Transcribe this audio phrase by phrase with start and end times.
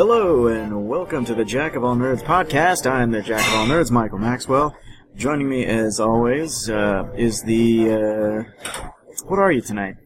[0.00, 2.90] Hello and welcome to the Jack of All Nerds podcast.
[2.90, 4.74] I'm the Jack of All Nerds, Michael Maxwell.
[5.14, 7.90] Joining me, as always, uh, is the.
[7.92, 8.90] Uh,
[9.26, 9.96] what are you tonight?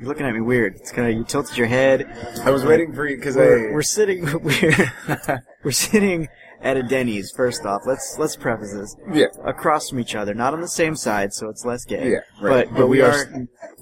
[0.00, 0.74] You're looking at me weird.
[0.74, 2.08] It's kind of you tilted your head.
[2.42, 4.24] I was waiting for you because We're, we're sitting.
[4.24, 6.26] We're we're sitting
[6.62, 7.30] at a Denny's.
[7.30, 10.96] First off, let's let's preface this yeah, across from each other, not on the same
[10.96, 12.10] side, so it's less gay.
[12.12, 12.68] Yeah, right.
[12.68, 13.26] But, But we are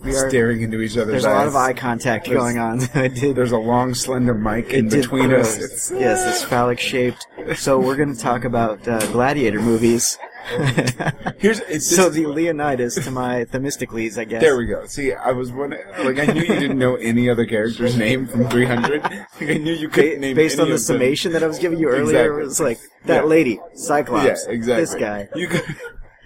[0.02, 0.28] we are.
[0.28, 2.80] staring into each other's There's a lot of eye contact There's- going on.
[2.94, 5.56] I did There's a long, slender mic in did between gross.
[5.58, 5.62] us.
[5.62, 7.26] It's, Yes, it's phallic shaped.
[7.56, 10.18] So we're going to talk about uh, gladiator movies.
[11.38, 14.42] Here's it's so the Leonidas to my Themistocles, I guess.
[14.42, 14.84] There we go.
[14.86, 18.48] See, I was wondering, like, I knew you didn't know any other character's name from
[18.50, 19.02] 300.
[19.02, 20.96] Like, I knew you couldn't name based on the of them.
[20.96, 22.02] summation that I was giving you earlier,
[22.40, 22.42] Exactly.
[22.42, 23.28] it was like that Yeah.
[23.28, 24.82] lady, Cyclops, Yeah, exactly.
[24.84, 25.62] this guy, You could.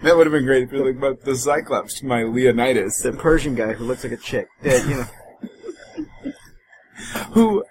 [0.03, 3.13] That would have been great if you're like, but the Cyclops to my Leonidas, the
[3.13, 4.49] Persian guy who looks like a chick.
[4.63, 5.07] Yeah, you know,
[7.33, 7.65] who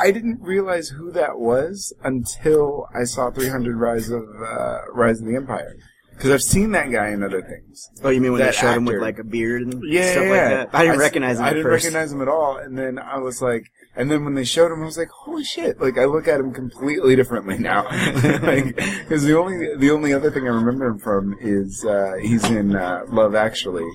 [0.00, 5.26] I didn't realize who that was until I saw 300 Rise of uh, Rise of
[5.26, 5.76] the Empire.
[6.10, 7.88] Because I've seen that guy in other things.
[8.04, 10.24] oh, you mean when they That showed him with like a beard and yeah, stuff
[10.24, 10.30] yeah.
[10.30, 10.68] like that?
[10.74, 11.84] I didn't s- recognize him I at didn't first.
[11.84, 13.64] recognize him at all, and then I was like,
[13.96, 15.80] and then when they showed him, I was like, holy shit!
[15.80, 17.84] Like I look at him completely differently now.
[18.42, 22.44] like, because the only the only other thing I remember him from is uh, he's
[22.50, 23.88] in uh, Love Actually,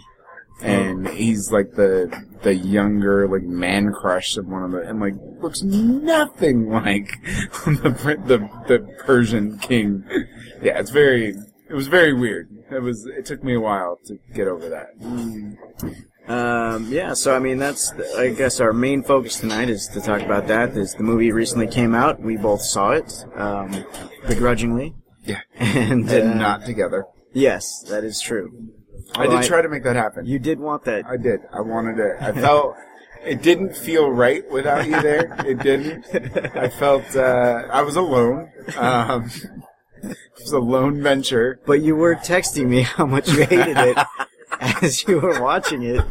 [0.64, 2.11] and he's like the
[2.45, 7.09] the younger like man crush of one of the and like looks nothing like
[7.65, 10.05] the the the Persian king.
[10.61, 11.35] Yeah, it's very.
[11.67, 12.47] It was very weird.
[12.71, 13.05] It was.
[13.07, 14.89] It took me a while to get over that.
[16.27, 20.21] Um, yeah, so I mean, that's I guess our main focus tonight is to talk
[20.21, 20.77] about that.
[20.77, 22.21] Is the movie recently came out?
[22.21, 23.83] We both saw it, um,
[24.27, 24.93] begrudgingly,
[25.23, 25.41] Yeah.
[25.55, 27.05] and and uh, not together.
[27.33, 28.69] Yes, that is true.
[29.14, 30.25] I Well, did try to make that happen.
[30.25, 31.06] You did want that.
[31.06, 31.42] I did.
[31.53, 32.16] I wanted it.
[32.22, 32.75] I felt
[33.25, 35.36] it didn't feel right without you there.
[35.45, 36.05] It didn't.
[36.55, 38.52] I felt uh, I was alone.
[38.77, 39.30] Um,
[40.04, 41.60] it was a lone venture.
[41.65, 43.98] But you were texting me how much you hated it
[44.60, 46.02] as you were watching it.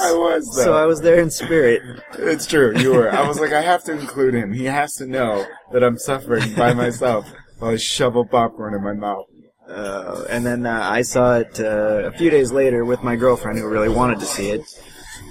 [0.00, 0.64] I was though.
[0.64, 1.82] So I was there in spirit.
[2.14, 2.76] It's true.
[2.78, 3.10] You were.
[3.10, 4.52] I was like, I have to include him.
[4.52, 8.94] He has to know that I'm suffering by myself while I shovel popcorn in my
[8.94, 9.26] mouth.
[9.68, 13.58] Uh, and then uh, I saw it uh, a few days later with my girlfriend
[13.58, 14.62] who really wanted to see it.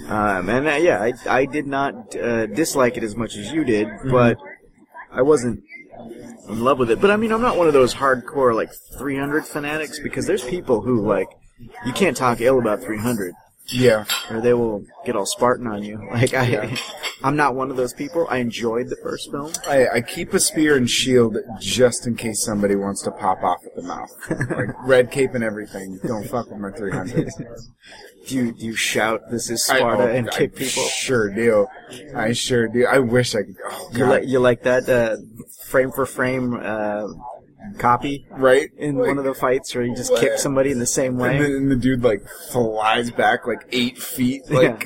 [0.08, 3.64] Um, and uh, yeah, I, I did not uh, dislike it as much as you
[3.64, 4.38] did, but
[5.12, 5.64] I wasn't
[6.48, 7.02] in love with it.
[7.02, 10.82] But I mean, I'm not one of those hardcore like 300 fanatics because there's people
[10.82, 11.28] who like
[11.86, 13.34] you can't talk ill about 300
[13.70, 14.06] Yeah.
[14.30, 15.98] or they will get all Spartan on you.
[16.12, 16.76] Like I, Yeah.
[17.24, 18.28] I'm not one of those people.
[18.30, 19.52] I enjoyed the first film.
[19.68, 23.60] I, I keep a spear and shield just in case somebody wants to pop off
[23.66, 24.12] at the mouth.
[24.30, 26.00] Like red cape and everything.
[26.06, 27.28] Don't fuck with my 300.
[28.28, 30.84] Do you do you shout "This is I- Sparta" oh, and kick I people?
[30.84, 31.66] Sure do.
[32.16, 32.86] I sure do.
[32.86, 33.56] I wish I could.
[33.66, 35.16] Oh You like you like that uh,
[35.66, 37.08] frame for frame uh,
[37.80, 40.22] copy right in Like, one of the fights where you just what?
[40.22, 41.38] kick somebody in the same And way?
[41.38, 44.44] and the dude like flies back like eight feet.
[44.50, 44.86] Like,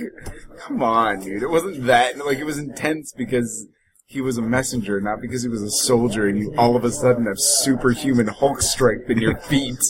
[0.60, 1.44] come on, dude.
[1.44, 2.18] It wasn't that.
[2.26, 3.68] Like, it was intense because
[4.06, 6.28] he was a messenger, not because he was a soldier.
[6.28, 9.84] And you all of a sudden have superhuman Hulk strength in your feet.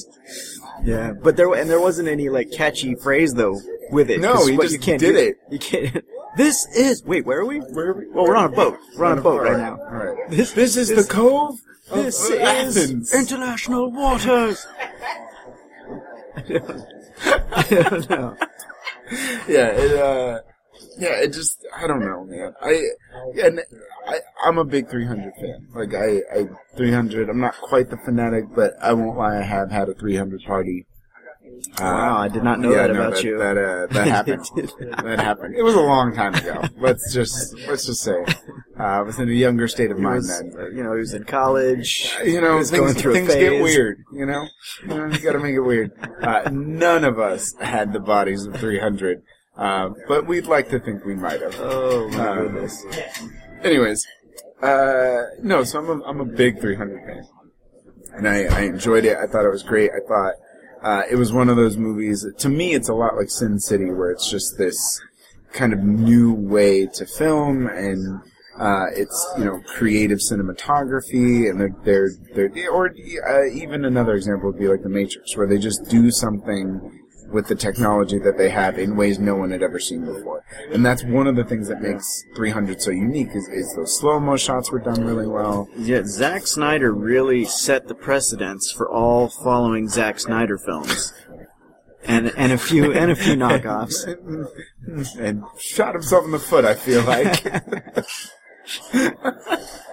[0.83, 3.59] Yeah, but there and there wasn't any like catchy phrase though
[3.91, 4.19] with it.
[4.19, 5.35] no he just you can't did do- it.
[5.51, 6.05] You can't.
[6.37, 7.25] This is wait.
[7.25, 7.59] Where are we?
[7.59, 8.07] Where are we?
[8.09, 8.77] Well, we're on a boat.
[8.97, 9.77] We're on a boat right now.
[9.77, 10.29] All right.
[10.29, 11.59] This This is the cove.
[11.89, 13.13] of This is Athens.
[13.13, 14.65] international waters.
[16.37, 18.37] I don't know.
[19.47, 20.39] yeah, it, uh,
[20.97, 22.53] yeah, it just, I don't know, man.
[22.61, 22.81] I,
[23.43, 23.59] and
[24.07, 25.67] I, I'm a big 300 fan.
[25.75, 26.47] Like, I, I,
[26.77, 30.41] 300, I'm not quite the fanatic, but I won't lie, I have had a 300
[30.43, 30.85] party.
[31.79, 33.37] Uh, Wow, I did not know yeah, that no, about that, you.
[33.37, 34.45] That, uh, that happened.
[35.03, 35.55] that happened.
[35.55, 36.61] It was a long time ago.
[36.77, 38.23] Let's just, let's just say.
[38.79, 40.53] Uh, I was in a younger state of He mind was, then.
[40.59, 42.13] uh, you know, he was in college.
[42.23, 44.03] You know, He was things, going through a things get weird.
[44.13, 44.47] You know,
[44.83, 45.91] you, know, you got to make it weird.
[46.21, 49.21] Uh, none of us had the bodies of 300,
[49.57, 51.55] uh, but we'd like to think we might have.
[51.59, 52.85] Oh my Uh, goodness.
[53.63, 54.05] Anyways,
[54.61, 57.23] uh, no, so I'm a, I'm a big 300 fan,
[58.13, 59.17] and I, I enjoyed it.
[59.17, 59.91] I thought it was great.
[59.91, 60.33] I thought
[60.81, 62.25] uh, it was one of those movies.
[62.39, 65.01] To me, it's a lot like Sin City, where it's just this
[65.53, 68.21] kind of new way to film and.
[68.59, 71.75] Uh, it's you know creative cinematography, and they're
[72.35, 75.85] they're, they're or uh, even another example would be like The Matrix, where they just
[75.89, 77.00] do something
[77.31, 80.43] with the technology that they have in ways no one had ever seen before.
[80.71, 84.37] And that's one of the things that makes 300 so unique is, is those slow-mo
[84.37, 85.67] shots were done really well.
[85.77, 91.13] Yeah, Zack Snyder really set the precedence for all following Zack Snyder films,
[92.03, 94.07] and and a few and a few knockoffs.
[95.19, 97.45] and shot himself in the foot, I feel like.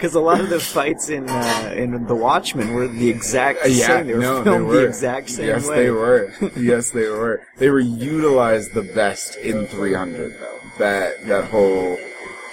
[0.00, 3.68] Because a lot of the fights in uh, in The Watchmen were the exact Uh,
[3.68, 4.06] yeah, same.
[4.06, 5.76] They were no, filmed they were the exact same yes, way.
[5.76, 6.32] they were.
[6.56, 7.42] yes, they were.
[7.58, 10.58] They were utilized the best in 300 though.
[10.78, 11.98] That that whole.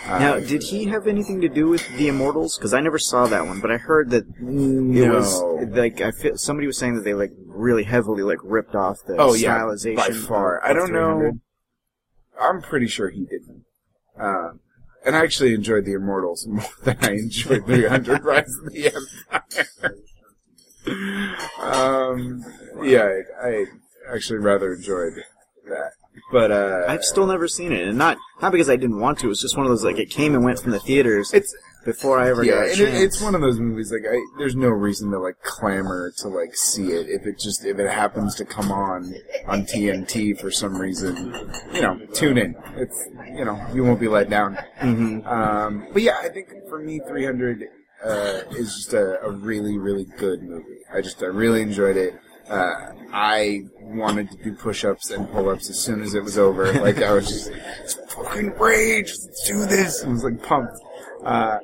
[0.07, 2.57] Uh, Now, did he have anything to do with the Immortals?
[2.57, 5.13] Because I never saw that one, but I heard that it no.
[5.13, 5.41] was
[5.73, 9.15] like I feel somebody was saying that they like really heavily like ripped off the
[9.17, 9.95] Oh yeah, stylization.
[9.95, 10.57] by far.
[10.57, 11.33] of- I don't 300.
[11.33, 11.39] know.
[12.41, 13.63] I'm pretty sure he didn't.
[14.19, 14.59] Um,
[15.07, 19.95] and I actually enjoyed the Immortals more than I enjoyed 300 Rise of the Empire.
[21.61, 22.45] um,
[22.83, 23.65] yeah, I, I
[24.13, 25.13] actually rather enjoyed
[25.67, 25.91] that.
[26.31, 29.31] But uh, I've still never seen it, and not not because I didn't want to.
[29.31, 31.55] It's just one of those like it came and went from the theaters it's
[31.87, 32.79] before I ever yeah, got a chance.
[32.99, 36.27] it, it's one of those movies like I, there's no reason to like clamor to
[36.27, 39.15] like see it if it just if it happens to come on
[39.47, 41.33] on TNT for some reason,
[41.73, 42.55] you know, tune in.
[42.75, 43.07] It's
[43.37, 44.57] you know you won't be let down.
[44.81, 45.25] Mhm.
[45.25, 47.63] Um, but yeah, I think for me, 300
[48.03, 50.79] uh, is just a, a really really good movie.
[50.93, 52.19] I just I really enjoyed it.
[52.49, 56.71] Uh, I wanted to do push-ups and pull-ups as soon as it was over.
[56.73, 57.51] Like I was just,
[57.81, 59.09] it's fucking rage.
[59.09, 60.03] Let's do this.
[60.03, 60.77] I was like pumped.
[61.25, 61.57] Uh,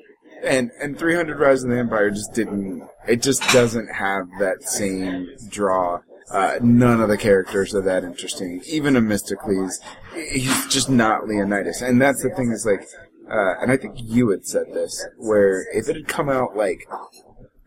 [0.43, 2.87] and and 300 Rise of the Empire just didn't.
[3.07, 5.99] It just doesn't have that same draw.
[6.31, 8.61] Uh, none of the characters are that interesting.
[8.67, 9.79] Even Themistocles,
[10.15, 11.81] he's just not Leonidas.
[11.81, 12.81] And that's the thing is like,
[13.29, 16.87] uh, and I think you had said this, where if it had come out like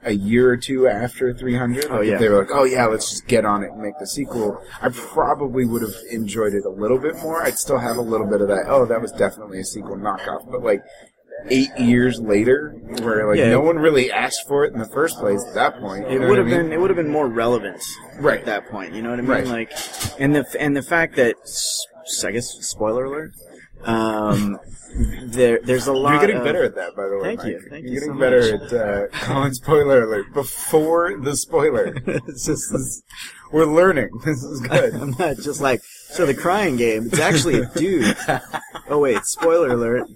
[0.03, 2.17] a year or two after 300, Oh, yeah.
[2.17, 4.89] they were like, oh yeah, let's just get on it and make the sequel, I
[4.89, 7.43] probably would have enjoyed it a little bit more.
[7.43, 10.51] I'd still have a little bit of that, oh, that was definitely a sequel knockoff.
[10.51, 10.83] But like,
[11.49, 12.71] eight years later,
[13.03, 13.51] where like Yeah.
[13.51, 16.07] no one really asked for it in the first place at that point.
[16.07, 16.63] It would have I mean?
[16.65, 17.83] been it would have been more relevant
[18.19, 18.41] Right.
[18.41, 18.95] at that point.
[18.95, 19.31] You know what I mean?
[19.31, 19.47] Right.
[19.47, 19.73] Like,
[20.19, 21.37] and the and the fact that
[22.25, 23.33] I guess spoiler alert.
[23.85, 24.59] Um,
[25.27, 26.13] there there's a lot.
[26.13, 27.23] You're getting of, better at that, by the way.
[27.37, 27.49] Thank Mike.
[27.53, 27.61] you.
[27.71, 28.73] Thank You're you getting so better much.
[28.73, 31.95] at uh, calling spoiler alert before the spoiler.
[32.07, 33.03] It's just This
[33.53, 34.09] we're learning.
[34.25, 34.95] This is good.
[34.95, 37.07] I'm not just like so the crying game.
[37.07, 38.17] It's actually a dude.
[38.89, 40.09] Oh wait, spoiler alert.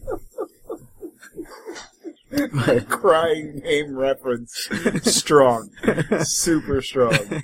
[2.53, 4.69] My crying game reference.
[5.03, 5.71] Strong.
[6.25, 7.43] Super strong.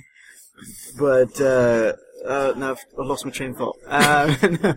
[0.97, 1.93] But uh,
[2.25, 3.77] uh, no, I lost my train of thought.
[3.87, 4.33] Uh,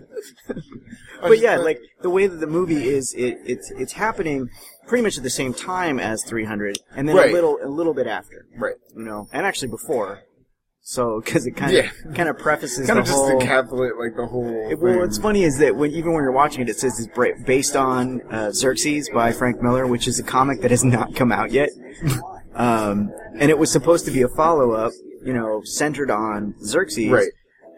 [1.21, 4.49] but yeah, like the way that the movie is, it, it's it's happening
[4.87, 7.29] pretty much at the same time as 300, and then Right.
[7.29, 8.75] a little a little bit after, Right.
[8.95, 10.23] you know, and actually before.
[10.83, 12.13] So because it kind of Yeah.
[12.15, 13.39] kind of prefaces Kind of just whole.
[13.39, 14.67] encapsulate like the whole.
[14.69, 17.41] It- well, what's funny is that when even when you're watching it, it says it's
[17.45, 21.31] based on uh, Xerxes by Frank Miller, which is a comic that has not come
[21.31, 21.69] out yet.
[22.55, 24.91] um, and it was supposed to be a follow up,
[25.23, 27.27] you know, centered on Xerxes, Right.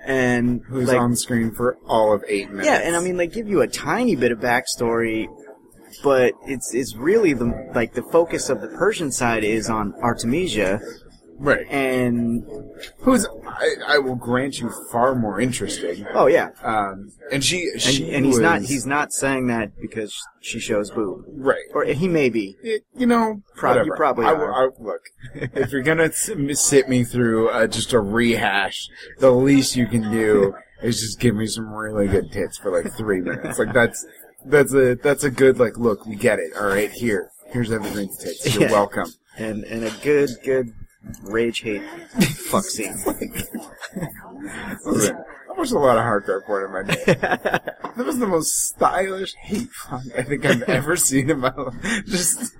[0.05, 2.67] And Who's like, on screen for all of eight minutes.
[2.67, 5.27] yeah, and I mean, they give you a tiny bit of backstory,
[6.03, 10.81] but it's it's really the like the focus of the Persian side is on Artemisia,
[11.43, 11.65] right.
[11.69, 12.43] and
[12.99, 16.05] Who's I, I will grant you far more interesting.
[16.13, 20.13] oh yeah, Um, and she, and, she and he's not he's not saying that because
[20.41, 21.61] she shows boob, right.
[21.73, 22.55] or he may be.
[22.63, 24.53] It- you know, Prob- you probably I, are.
[24.53, 25.01] I, look,
[25.35, 28.87] if you're gonna sit me through uh, just a rehash,
[29.19, 32.91] the least you can do is just give me some really good tits for like
[32.93, 33.57] three minutes.
[33.59, 34.05] Like that's
[34.45, 36.05] that's a that's a good like look.
[36.05, 36.51] We get it.
[36.59, 38.53] All right, here, here's everything's tits.
[38.53, 38.71] You're Yeah.
[38.71, 39.07] welcome.
[39.37, 40.73] and and a good good
[41.23, 41.83] rage hate
[42.49, 42.95] fuck scene.
[44.85, 47.59] Listen, I watched a lot of hardcore porn in my day.
[47.95, 51.75] That was the most stylish hate fuck I think I've ever seen in my life.
[52.07, 52.55] Just,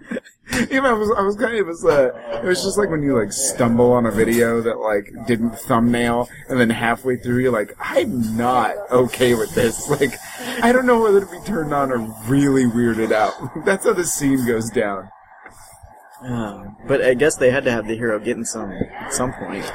[0.70, 2.12] you know, I was, I was kind of, it was, uh,
[2.44, 6.30] it was just like when you like stumble on a video that like didn't thumbnail,
[6.50, 9.90] and then halfway through you're like, I'm not okay with this.
[9.94, 10.14] Like,
[10.62, 11.98] I don't know whether to be turned on or
[12.28, 13.34] really weirded out.
[13.66, 15.10] That's how the scene goes down.
[16.24, 19.66] Um, but I guess they had to have the hero getting some at some point.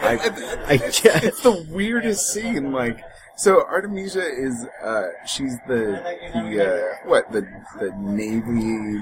[0.00, 0.18] I,
[0.68, 1.24] I it's, guess.
[1.24, 2.70] it's the weirdest scene.
[2.72, 3.00] Like,
[3.36, 6.02] so Artemisia is, uh, she's the,
[6.34, 6.66] the,
[7.04, 7.42] uh, what, the,
[7.78, 8.50] the navy,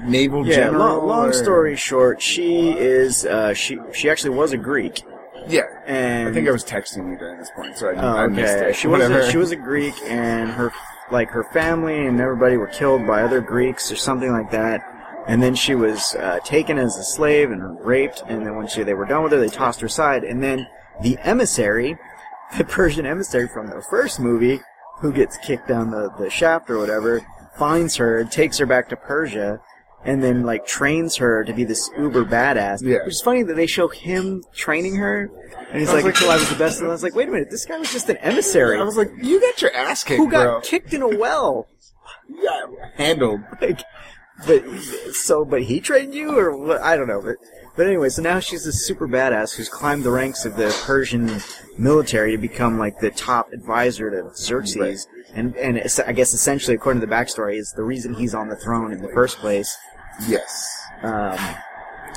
[0.09, 0.79] naval Yeah, general?
[0.99, 5.03] long, long or- story short, she is uh, she she actually was a Greek,
[5.47, 5.63] Yeah.
[5.85, 8.55] and I think I was texting you during this point, so I, Oh, I missed
[8.57, 8.69] okay.
[8.69, 8.75] it.
[8.75, 10.71] She was a, she was a Greek, and her
[11.11, 14.81] like her family and everybody were killed by other Greeks or something like that.
[15.27, 18.23] And then she was uh, taken as a slave and raped.
[18.27, 20.23] And then when she they were done with her, they tossed her aside.
[20.23, 20.67] And then
[21.01, 21.97] the emissary,
[22.57, 24.59] the Persian emissary from the first movie,
[24.99, 27.25] who gets kicked down the, the shaft or whatever,
[27.57, 29.59] finds her, and takes her back to Persia,
[30.03, 32.81] and then like trains her to be this uber badass.
[32.81, 33.03] Yeah.
[33.03, 35.31] Which is funny that they show him training her,
[35.71, 37.15] and he's I was like, like- "Until I was the best." And I was like,
[37.15, 39.73] "Wait a minute, this guy was just an emissary I was like, you got your
[39.73, 40.61] ass kicked, who got bro.
[40.61, 41.67] kicked in a well."
[42.29, 42.65] yeah,
[42.95, 43.41] handled.
[43.61, 43.81] like,
[44.45, 44.63] but
[45.13, 46.81] so, but he trained you, or what?
[46.81, 47.21] I don't know.
[47.21, 47.35] But
[47.75, 51.41] but anyway, so now she's a super badass who's climbed the ranks of the Persian
[51.77, 54.97] military to become like the top advisor to Xerxes, Right.
[55.33, 58.55] and and I guess essentially, according to the backstory, is the reason he's on the
[58.55, 59.75] throne in the first place.
[60.27, 60.69] Yes.
[61.01, 61.37] Um,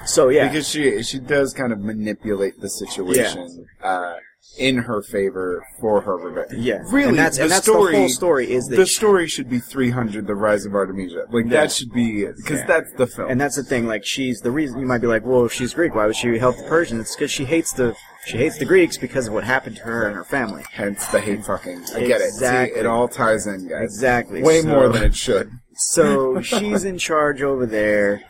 [0.05, 4.15] so yeah, Because she she does kind of manipulate the situation uh,
[4.57, 6.53] in her favor for her revenge.
[6.53, 9.29] yeah, Really, and that's the and that's story, the whole story is that the story
[9.29, 11.27] should be 300, The Rise of Artemisia.
[11.31, 11.51] Like, Yeah.
[11.63, 12.67] that should be, because Yeah.
[12.67, 13.31] that's the film.
[13.31, 13.87] And that's the thing.
[13.87, 16.39] Like she's the reason you might be like, well, if she's Greek, why would she
[16.39, 17.01] help the Persians?
[17.03, 17.95] It's because she hates the
[18.27, 20.65] she hates the Greeks because of what happened to her and her family.
[20.73, 21.83] Hence the hate fucking.
[21.95, 22.33] I get it.
[22.33, 23.85] See, it all ties in, guys.
[23.85, 24.43] Exactly.
[24.43, 25.51] Way So- more than it should.
[25.77, 28.23] So she's in charge over there.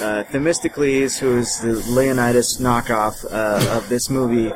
[0.00, 4.52] Uh, Themistocles, who is the Leonidas knockoff uh, of this movie,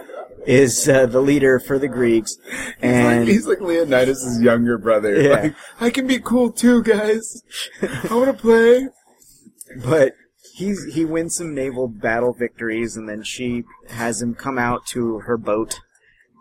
[0.49, 2.37] is uh, the leader for the Greeks.
[2.81, 5.21] And he's like Leonidas' younger brother.
[5.21, 5.29] Yeah.
[5.35, 7.43] Like, I can be cool too, guys.
[7.83, 8.89] I want to play.
[9.85, 10.15] but
[10.55, 15.19] he's he wins some naval battle victories, and then she has him come out to
[15.21, 15.79] her boat,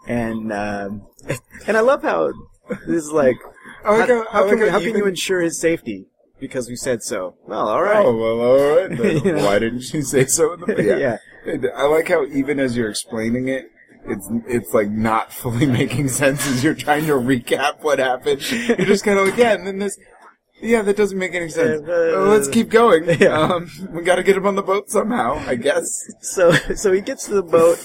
[0.08, 1.08] and um,
[1.68, 2.32] and I love how
[2.70, 3.36] this is like
[3.86, 6.06] like how, how- how like can, how how can you ensure his safety?
[6.40, 7.36] Because we said so.
[7.48, 8.06] Well, all right.
[8.06, 8.90] Oh well, all right.
[8.98, 9.26] Then.
[9.26, 9.46] You know?
[9.46, 10.54] Why didn't you say so?
[10.54, 11.18] In the Yeah.
[11.48, 11.70] yeah.
[11.76, 13.72] I like how even as you're explaining it,
[14.08, 18.50] it's it's like not fully making sense as you're trying to recap what happened.
[18.52, 19.98] You're just kind of like, yeah, and then this.
[20.60, 21.88] Yeah, that doesn't make any sense.
[21.88, 23.04] Uh, let's keep going.
[23.20, 23.40] yeah.
[23.40, 25.88] Um, we got to get him on the boat somehow, I guess.
[26.22, 27.78] So so he gets to the boat,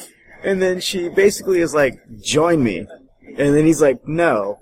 [0.43, 2.87] and then she basically is like, "Join me,"
[3.27, 4.61] and then he's like, "No,"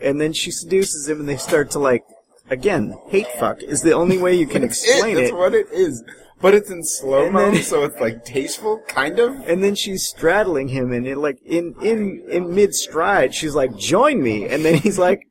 [0.00, 2.02] and then she seduces him, and they start to like,
[2.50, 5.36] again, hate fuck is the only way you can That's explain That's it.
[5.36, 6.02] what it is.
[6.42, 9.36] But it's in slow mo, so it's like tasteful, kind of.
[9.48, 13.76] And then she's straddling him, and it, like in in in mid stride, she's like,
[13.76, 15.26] "Join me," and then he's like,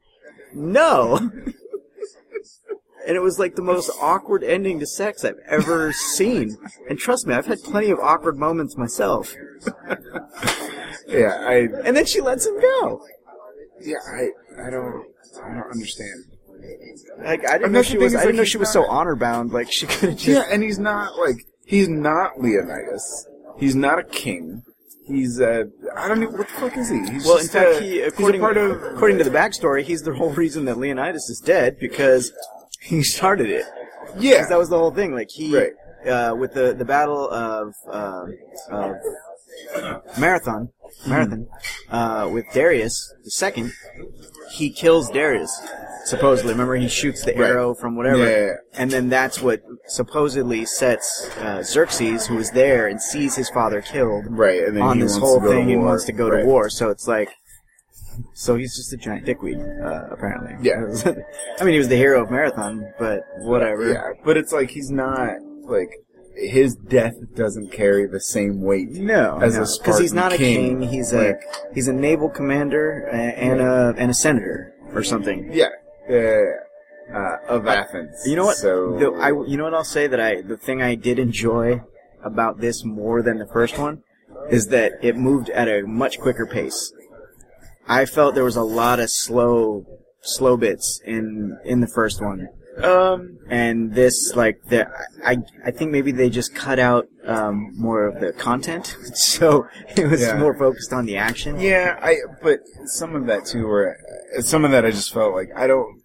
[0.54, 1.30] "No."
[3.08, 6.56] And it was like the most awkward ending to sex I've ever seen.
[6.88, 9.36] And trust me, I've had plenty of awkward moments myself.
[11.08, 13.02] Yeah, I And then she lets him go.
[13.82, 14.30] yeah I
[14.66, 15.06] I don't
[15.44, 16.26] I don't understand.
[17.24, 18.16] Like I didn't know she was.
[18.16, 19.52] I didn't know she was so honor bound.
[19.52, 20.28] Like she could have just.
[20.28, 23.28] Yeah, and he's not like he's not Leonidas.
[23.60, 24.64] He's not a king.
[25.08, 25.66] He's uh
[25.96, 27.00] I don't know what the fuck is he?
[27.12, 30.02] He's Well, in just, fact, uh, he according part of according to the backstory, he's
[30.04, 32.32] the whole reason that Leonidas is dead because
[32.82, 33.66] he started it.
[34.18, 35.14] yeah 'Cause that was the whole thing.
[35.14, 35.74] Like he, Right.
[36.08, 38.34] uh, with the the battle of um
[38.70, 38.96] of
[40.18, 40.70] Marathon,
[41.08, 41.48] Marathon,
[41.90, 43.74] uh, with Darius the second,
[44.52, 45.52] he kills Darius.
[46.06, 47.50] Supposedly, remember he shoots the Right.
[47.52, 52.88] arrow from whatever, Yeah, and then that's what supposedly sets uh, Xerxes, who is there
[52.88, 56.12] and sees his father killed, right, and then on this whole thing and wants to
[56.12, 56.42] go Right.
[56.42, 56.70] to war.
[56.70, 57.30] So it's like,
[58.34, 60.56] so he's just a giant dickweed, uh, apparently.
[60.62, 60.84] Yeah.
[61.60, 63.92] I mean, he was the hero of Marathon, but whatever.
[63.94, 65.30] Yeah, but it's like he's not
[65.66, 65.92] like
[66.36, 68.90] his death doesn't carry the same weight.
[68.90, 70.90] No, As a because he's not a king, king.
[70.90, 71.36] He's a
[71.74, 75.50] he's a naval commander and a and a senator or something.
[75.52, 75.70] Yeah,
[76.10, 76.42] yeah,
[77.14, 78.24] uh, of Athens.
[78.26, 78.58] You know what?
[78.58, 81.82] So The, I you know what I'll say that I the thing I did enjoy
[82.24, 84.04] about this more than the first one
[84.50, 86.94] is that it moved at a much quicker pace.
[87.88, 89.86] I felt there was a lot of slow
[90.22, 92.48] slow bits in in the first one.
[92.84, 94.88] Um, and this like the
[95.26, 100.10] I I think maybe they just cut out um, more of the content, so it
[100.10, 100.38] was Yeah.
[100.38, 101.60] more focused on the action.
[101.60, 103.98] yeah, I but some of that too, where
[104.40, 106.02] some of that I just felt like I don't.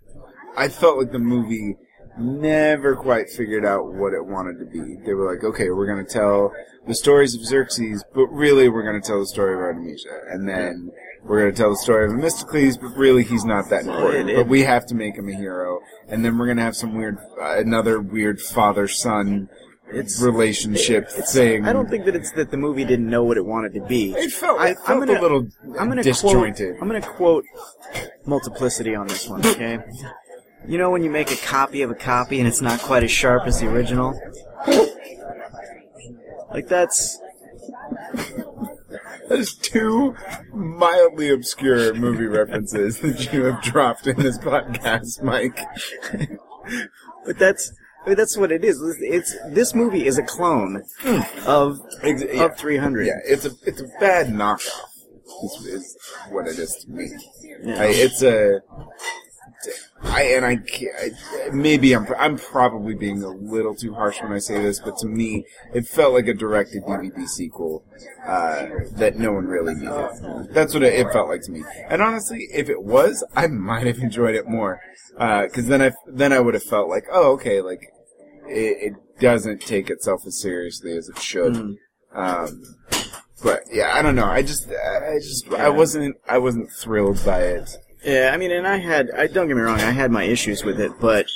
[0.56, 1.76] I felt like the movie
[2.18, 4.96] never quite figured out what it wanted to be.
[5.04, 6.50] They were like, okay, we're going to tell
[6.87, 10.20] the stories of Xerxes, but really we're going to tell the story of Artemisia.
[10.30, 10.90] And then
[11.26, 14.35] we're going to tell the story of Themistocles, but really he's not that important.
[14.37, 15.80] but we have to make him a hero.
[16.09, 19.49] And then we're going to have some weird, uh, another weird father-son
[19.88, 21.64] It's- relationship thing.
[21.66, 24.12] I don't think that it's that the movie didn't know what it wanted to be.
[24.14, 25.47] It felt, I- it I'm gonna- a little
[25.78, 26.78] I'm gonna disjointed.
[26.78, 26.83] quote.
[26.83, 27.45] I'm gonna quote
[28.25, 29.45] multiplicity on this one.
[29.47, 29.78] Okay.
[30.68, 33.11] You know when you make a copy of a copy and it's not quite as
[33.12, 34.18] sharp as the original?
[36.52, 37.21] Like that's
[39.28, 40.14] There's two
[40.52, 45.59] mildly obscure movie references that you have dropped in this podcast, Mike.
[47.25, 47.73] but that's
[48.06, 48.80] I mean, that's what it is.
[49.00, 51.21] It's this movie is a clone hmm.
[51.45, 52.45] of Ex- yeah.
[52.45, 53.06] of 300.
[53.06, 54.92] Yeah, it's a it's a bad knockoff.
[55.42, 55.99] Is, is
[56.30, 57.11] what it is to me.
[57.64, 57.83] Yeah.
[57.83, 58.61] I, it's a
[60.06, 64.38] I and I, I maybe I'm I'm probably being a little too harsh when I
[64.38, 65.44] say this, but to me,
[65.75, 67.84] it felt like a directed DVD sequel
[68.26, 70.48] uh, that no one really needed.
[70.52, 71.64] That's what it, it felt like to me.
[71.88, 74.80] And honestly, if it was, I might have enjoyed it more
[75.12, 77.80] because then I then I would have felt like, oh, okay, like
[78.46, 81.54] it, it doesn't take itself as seriously as it should.
[81.54, 81.76] Mm.
[82.14, 82.62] Um,
[83.42, 84.25] but yeah, I don't know.
[84.25, 87.70] I just, I just, I wasn't, I wasn't thrilled by it.
[88.06, 90.62] Yeah, I mean, and I had, I don't get me wrong, I had my issues
[90.62, 91.26] with it, but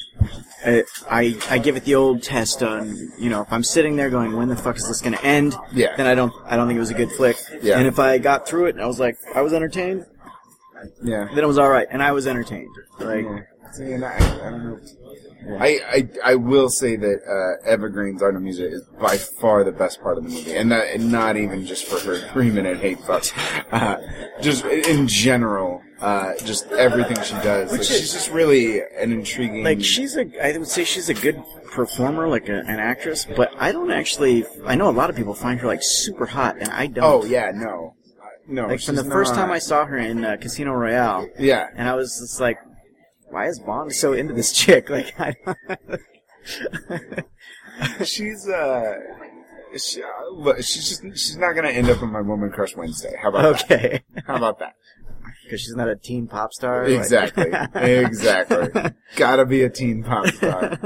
[0.65, 4.09] I, I, I give it the old test on, you know, if I'm sitting there
[4.09, 5.57] going, when the fuck is this going to end?
[5.73, 5.97] Yeah.
[5.97, 7.37] Then I don't, I don't think it was a good flick.
[7.61, 7.77] Yeah.
[7.79, 10.07] And if I got through it and I was like, I was entertained,
[11.03, 11.27] Yeah.
[11.35, 12.75] then it was all right, and I was entertained.
[13.01, 13.41] Like, Yeah.
[13.73, 14.81] See, and I, I don't know.
[15.59, 17.21] I, I, I will say that
[17.67, 20.95] uh, Eva Green's Artemisia is by far the best part of the movie, and, that,
[20.95, 23.25] and not even just for her three minute hate fuck.
[23.73, 23.97] Uh,
[24.41, 27.71] just in general, uh, just everything she does.
[27.71, 29.65] Like, Which she's just really an intriguing.
[29.65, 33.53] like she's a, I would say she's a good performer, like a, an actress, but
[33.59, 36.69] I don't actually, I know a lot of people find her like super hot, and
[36.69, 37.05] I don't.
[37.05, 37.95] Oh yeah, no,
[38.47, 38.67] no.
[38.67, 41.89] Like from the she's first time I saw her in uh, Casino Royale, yeah, and
[41.89, 42.59] I was just like,
[43.31, 44.91] why is Bond so into this chick?
[44.91, 45.35] Like, I
[48.05, 48.95] she's uh,
[49.77, 53.15] she, uh, she's just she's not gonna end up in my woman crush Wednesday.
[53.21, 53.73] How about that?
[53.85, 54.75] okay, How about that?
[55.45, 56.89] because she's not a teen pop star.
[56.89, 58.69] like- Exactly, exactly.
[59.17, 60.79] Gotta be a teen pop star.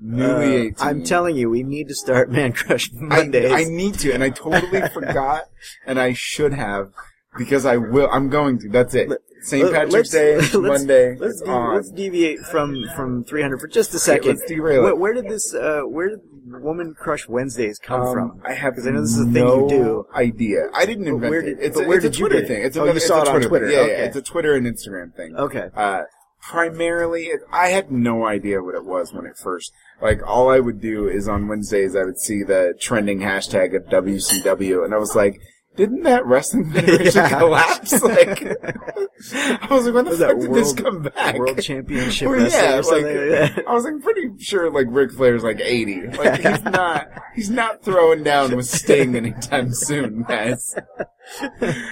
[0.00, 0.74] Newly Uh, eighteen.
[0.80, 3.52] I'm telling you, we need to start Man Crush I, Mondays.
[3.52, 5.44] I need to, and I totally forgot,
[5.86, 6.92] and I should have
[7.38, 8.08] because I will.
[8.12, 8.68] I'm going to.
[8.68, 9.10] That's it.
[9.42, 9.72] St.
[9.72, 11.16] Patrick's Day, let's- Monday.
[11.18, 11.74] Let's, de- on.
[11.74, 14.28] let's deviate from from 300 for just a second.
[14.28, 14.82] let's derail it.
[14.84, 15.54] Where, where did this?
[15.54, 18.42] Uh, where did Woman Crush Wednesdays come Um, from?
[18.44, 20.06] I have because I know this is a thing no you do.
[20.14, 20.68] idea.
[20.74, 21.44] I didn't invent where it.
[21.56, 22.48] did- It's, but a, where it's a did you Twitter it?
[22.48, 22.62] thing.
[22.62, 23.70] It's Oh, another, you saw it's it a on Twitter Twitter.
[23.70, 23.90] Yeah, Okay.
[23.98, 25.36] yeah, it's a Twitter and Instagram thing.
[25.36, 25.68] Okay.
[25.76, 26.02] Uh,
[26.40, 29.72] primarily, I had no idea what it was when it first.
[30.00, 33.84] Like, all I would do is on Wednesdays, I would see the trending hashtag of
[33.84, 35.40] WCW, and I was like,
[35.76, 37.38] didn't that wrestling federation Yeah.
[37.38, 38.02] collapse?
[38.02, 38.42] Like,
[39.34, 41.38] I was like, when the fuck that did this come back?
[41.38, 43.66] World Championship Well, Wrestling yeah, or something like, like.
[43.66, 46.06] I was like pretty sure like Ric Flair's like eighty.
[46.08, 50.74] Like he's not he's not throwing down with Sting anytime soon, guys.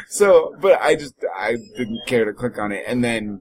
[0.08, 3.40] So, but I just I didn't care to click on it, and then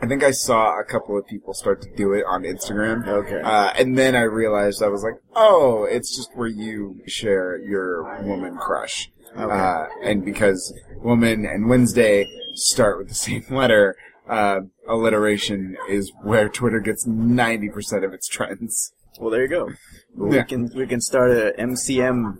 [0.00, 3.06] I think I saw a couple of people start to do it on Instagram.
[3.06, 3.40] Okay.
[3.40, 8.22] Uh, and then I realized I was like, oh, it's just where you share your
[8.22, 9.10] woman crush.
[9.38, 9.52] Okay.
[9.52, 10.72] Uh, and because
[11.02, 13.96] woman and Wednesday start with the same letter,
[14.28, 18.92] uh, alliteration is where Twitter gets 90% of its trends.
[19.20, 19.70] Well, there you go.
[20.16, 20.42] We Yeah.
[20.44, 22.38] can we can start a MCM.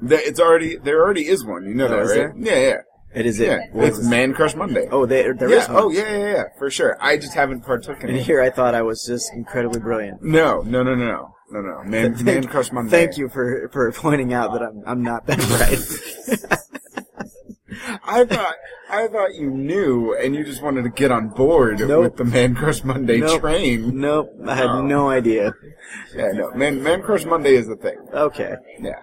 [0.00, 1.64] There- It's already, there already is one.
[1.66, 2.34] You know Oh, that, right?
[2.38, 2.76] Yeah, yeah.
[3.14, 3.46] It is it.
[3.48, 3.58] Yeah.
[3.72, 4.08] What It's is?
[4.08, 4.88] Man Crush Monday.
[4.90, 5.56] Oh, there there yeah.
[5.62, 5.66] is.
[5.70, 6.98] Oh, yeah, yeah, yeah, for sure.
[7.00, 8.24] I just haven't partaken in And it.
[8.26, 10.22] here I thought I was just incredibly brilliant.
[10.22, 11.60] No, no, no, no, no.
[11.60, 11.82] No.
[11.84, 12.90] Man, Man Crush Monday.
[12.90, 16.58] Thank you for for pointing out that I'm I'm not that bright.
[18.04, 18.54] I thought
[18.88, 22.04] I thought you knew, and you just wanted to get on board Nope.
[22.04, 23.40] with the Man Crush Monday Nope.
[23.40, 24.00] train.
[24.00, 24.82] nope, I had Oh.
[24.82, 25.52] no idea.
[26.14, 27.98] Yeah, no, Man Man Crush Monday is the thing.
[28.12, 28.54] Okay.
[28.80, 29.00] Yeah,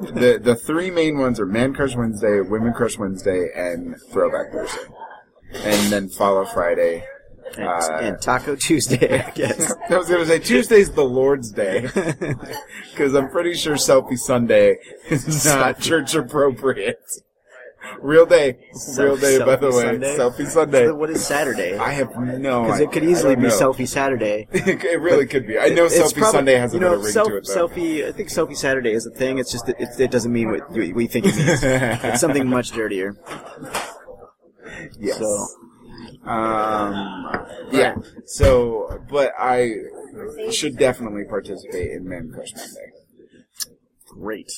[0.00, 4.80] the the three main ones are Man Crush Wednesday, Women Crush Wednesday, and Throwback Thursday,
[5.54, 7.04] and then Follow Friday.
[7.56, 9.72] And, Uh, and Taco Tuesday, I guess.
[9.90, 11.82] I was gonna say Tuesday's the Lord's Day
[12.92, 14.76] because I'm pretty sure Selfie Sunday
[15.08, 17.00] is not church appropriate.
[18.00, 18.58] Real day,
[18.98, 19.38] real day.
[19.38, 20.16] by the way, Sunday?
[20.18, 20.90] Selfie Sunday.
[20.90, 21.78] what is Saturday?
[21.78, 22.62] I have no.
[22.66, 23.48] Because it could easily be know.
[23.48, 24.46] Selfie Saturday.
[24.52, 25.58] it really could be.
[25.58, 27.46] I know Selfie probably- Sunday has a you know, of ring self, to it.
[27.46, 27.68] Though.
[27.68, 29.38] Selfie, I think Selfie Saturday is a thing.
[29.38, 31.62] It's just that it, it doesn't mean what we we think it means.
[31.62, 33.16] it's something much dirtier.
[35.00, 35.18] yes.
[35.18, 35.46] So
[36.28, 37.94] Um, yeah.
[38.26, 39.72] So, but I
[40.50, 42.92] should definitely participate in Man Crush Monday.
[44.06, 44.52] great.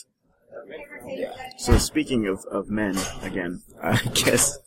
[1.07, 1.33] Yeah.
[1.59, 4.59] So speaking of, of men again, I guess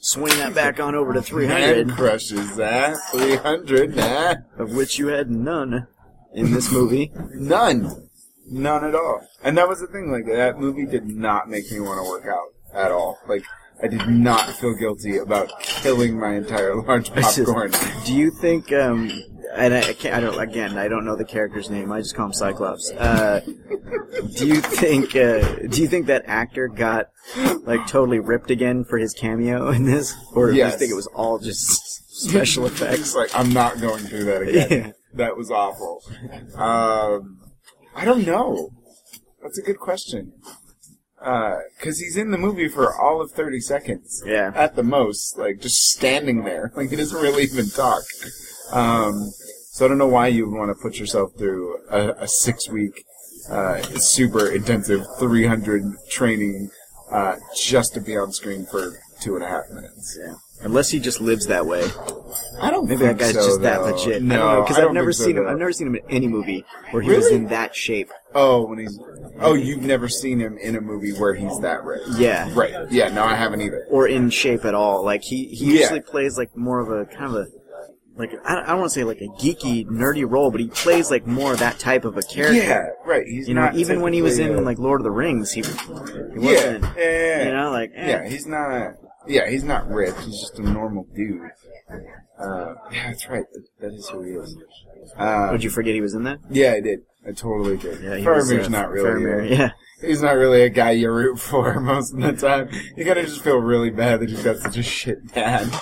[0.00, 3.96] swing that back on over to Man 300, crushes that 300.
[3.96, 5.86] Nah, of which you had none
[6.34, 7.12] in this movie.
[7.34, 8.08] none,
[8.46, 9.26] none at all.
[9.42, 10.10] And that was the thing.
[10.10, 13.18] Like that movie did not make me want to work out at all.
[13.26, 13.44] Like.
[13.82, 17.72] I did not feel guilty about killing my entire large is- popcorn.
[18.04, 18.72] Do you think?
[18.72, 19.10] Um,
[19.54, 20.14] and I, I can't.
[20.14, 20.38] I don't.
[20.38, 21.90] Again, I don't know the character's name.
[21.90, 22.90] I just call him Cyclops.
[22.92, 23.40] Uh,
[24.36, 25.16] do you think?
[25.16, 27.06] Uh, do you think that actor got
[27.62, 31.08] like totally ripped again for his cameo in this, or do you think it was
[31.08, 31.66] all just
[32.22, 33.14] special It's effects?
[33.14, 34.68] like I'm not going through that again.
[34.70, 34.92] Yeah.
[35.14, 36.02] That was awful.
[36.56, 37.40] Um,
[37.96, 38.70] I don't know.
[39.42, 40.32] That's a good question.
[41.20, 44.52] Because he's in the movie for all of thirty seconds Yeah.
[44.54, 48.02] at the most, like just standing there, like he doesn't really even talk.
[48.72, 49.30] Um,
[49.72, 52.68] so I don't know why you would want to put yourself through a, a six
[52.68, 53.04] week,
[53.50, 56.70] uh, super intensive, three hundred training
[57.12, 60.18] uh, just to be on screen for two and a half minutes.
[60.20, 60.34] Yeah.
[60.62, 61.82] Unless he just lives that way.
[62.60, 63.92] I don't Maybe think that guy's so, just that though.
[63.96, 64.22] legit.
[64.22, 65.46] No, I don't know because I've never so, seen him.
[65.48, 68.10] I've never seen him in any movie where he was in that shape.
[68.34, 68.98] Oh, when he's
[69.40, 72.02] oh, you've never seen him in a movie where he's that rich.
[72.16, 72.50] Yeah.
[72.54, 72.74] Right.
[72.90, 73.08] Yeah.
[73.08, 73.86] No, I haven't either.
[73.90, 75.04] Or in shape at all.
[75.04, 75.80] Like he he Yeah.
[75.80, 77.46] usually plays like more of a kind of a
[78.16, 80.66] like I don't, I don't want to say like a geeky nerdy role, but he
[80.68, 82.54] plays like more of that type of a character.
[82.54, 82.86] Yeah.
[83.06, 83.26] Right.
[83.26, 85.52] He's You know, not even when he was in typically like Lord of the Rings,
[85.52, 86.84] he, he yeah, wasn't.
[86.84, 88.08] yeah, yeah, You know, like eh.
[88.10, 88.94] yeah, he's not.
[89.26, 90.14] Yeah, he's not rich.
[90.24, 91.42] He's just a normal dude.
[92.38, 93.44] Uh, yeah, that's right.
[93.52, 94.56] That, that is who he is.
[95.16, 96.38] Um, Would you forget he was in that?
[96.50, 97.00] Yeah, I did.
[97.26, 98.02] I totally did.
[98.02, 99.22] Yeah, Faramir's uh, not really.
[99.22, 99.70] Faramir, a- yeah.
[100.00, 102.70] He's not really a guy you root for most of the time.
[102.96, 105.68] You gotta just feel really bad that he's got such a shit dad.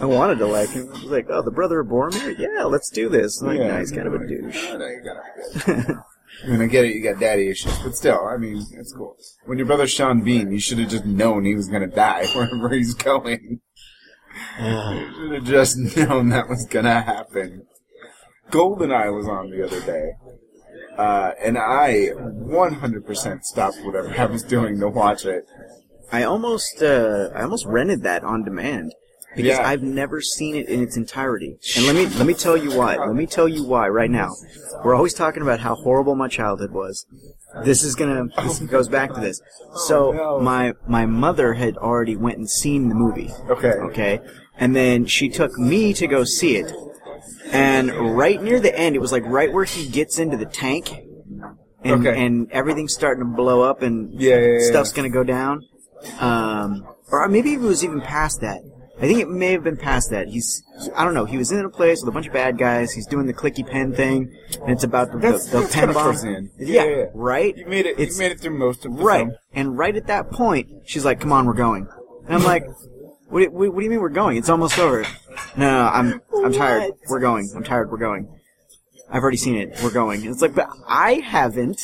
[0.00, 0.88] I wanted to like him.
[0.88, 2.38] I was like, oh, the brother of Boromir?
[2.38, 3.40] Yeah, let's do this.
[3.40, 3.68] I'm like, Yeah.
[3.68, 4.66] nah, he's kind of a douche.
[4.68, 6.04] Oh, no, you gotta.
[6.44, 9.16] I mean, I get it, you got daddy issues, but still, I mean, it's cool.
[9.46, 12.68] When your brother Sean Bean, you should have just known he was gonna die wherever
[12.74, 13.60] he's going.
[14.60, 17.64] you should have just known that was gonna happen.
[18.50, 20.12] GoldenEye was on the other day,
[20.96, 25.44] uh, and I 100% stopped whatever I was doing to watch it.
[26.12, 28.92] I almost, uh, I almost rented that on demand
[29.34, 29.68] because Yeah.
[29.68, 31.58] I've never seen it in its entirety.
[31.76, 32.96] And let me, let me tell you why.
[32.96, 34.30] Let me tell you why right now.
[34.84, 37.04] We're always talking about how horrible my childhood was.
[37.64, 39.40] This is gonna, this goes back to this.
[39.74, 43.30] So, my, my mother had already went and seen the movie.
[43.50, 43.72] Okay.
[43.72, 44.20] Okay.
[44.58, 46.72] And then she took me to go see it.
[47.52, 50.90] And right near the end, it was like right where he gets into the tank.
[51.84, 52.24] And, Okay.
[52.26, 54.58] and everything's starting to blow up and Yeah, yeah, yeah.
[54.66, 55.62] stuff's gonna go down.
[56.18, 58.60] Um, or maybe it was even past that.
[58.98, 60.28] I think it may have been past that.
[60.28, 60.62] He's,
[60.96, 61.26] I don't know.
[61.26, 62.92] He was in a place with a bunch of bad guys.
[62.92, 65.80] He's doing the clicky pen thing, and it's about the, That's, the, the that's pen
[65.82, 66.04] kind of bomb.
[66.04, 66.50] towards the end.
[66.58, 67.04] Yeah, yeah, yeah.
[67.14, 67.54] right.
[67.56, 67.98] You made it.
[68.00, 69.26] It's you made it through most of the right.
[69.26, 69.32] film.
[69.52, 71.86] And right at that point, she's like, "Come on, we're going."
[72.24, 72.64] And I'm like,
[73.28, 73.40] "What?
[73.40, 74.36] do- What, what do you mean we're going?
[74.36, 75.08] It's almost over." No,
[75.56, 76.92] no, no I'm I'm tired.
[77.08, 77.50] We're going.
[77.54, 77.90] I'm tired.
[77.90, 78.28] We're going.
[79.10, 79.78] I've already seen it.
[79.82, 80.22] We're going.
[80.22, 81.80] And it's like, but I haven't.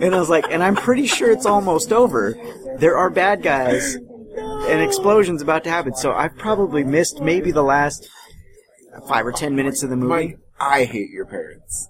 [0.00, 2.34] And I was like, and I'm pretty sure it's almost over.
[2.78, 3.94] There are bad guys
[4.36, 5.94] and explosions about to happen.
[5.94, 8.08] So I've probably missed maybe the last
[9.08, 10.08] five or ten minutes of the movie.
[10.28, 11.88] Mike, I hate your parents.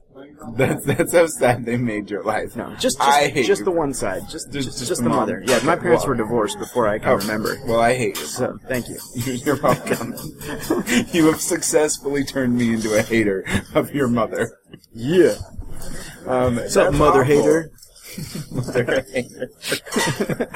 [0.57, 2.57] That's that's how sad they made your life.
[2.57, 5.19] no, just just, I hate just the one side, just Just- just, just the mom.
[5.19, 5.43] mother.
[5.47, 7.57] Yeah, my parents were divorced before I can Oh, remember.
[7.67, 8.25] Well, I hate you.
[8.27, 8.99] So thank you.
[9.15, 10.15] You're welcome.
[11.13, 14.51] you have successfully turned me into a hater of your mother.
[14.93, 15.35] Yeah.
[16.27, 17.37] Um, What's up, mother awful.
[17.37, 17.71] hater?
[18.51, 20.51] Mother hater.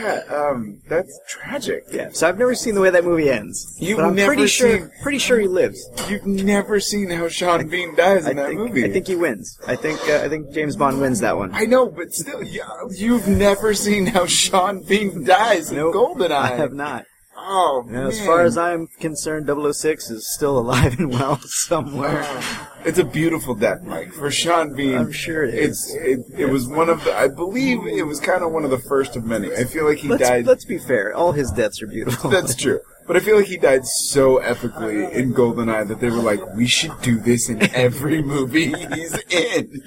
[0.00, 1.84] Yeah, um, that's tragic.
[1.90, 2.08] Yeah.
[2.12, 3.76] So I've never seen the way that movie ends.
[3.80, 5.84] You've but I'm never pretty sure seen- pretty sure he lives.
[6.08, 8.84] You've never seen how Sean Bean dies I in that think, movie.
[8.84, 9.58] I think he wins.
[9.66, 11.50] I think uh, I think James Bond wins that one.
[11.52, 12.62] I know, but still, you-
[12.94, 16.30] you've never seen how Sean Bean dies in Nope, GoldenEye.
[16.32, 17.04] I have not.
[17.40, 22.22] Oh, know, as far as I'm concerned, 006 is still alive and well somewhere.
[22.24, 24.12] Oh, it's a beautiful death, Mike.
[24.12, 27.14] For Sean Bean, I'm sure it It's it, it was one of the.
[27.16, 29.52] I believe it was kind of one of the first of many.
[29.54, 30.46] I feel like he Let's died.
[30.46, 31.14] let's be fair.
[31.14, 32.28] All his deaths are beautiful.
[32.28, 36.16] That's true, but I feel like he died so epically in Goldeneye that they were
[36.22, 39.80] like, we should do this in every movie he's in.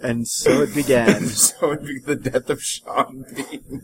[0.00, 1.26] and so it began.
[1.26, 3.82] so it'd be the death of Sean Bean.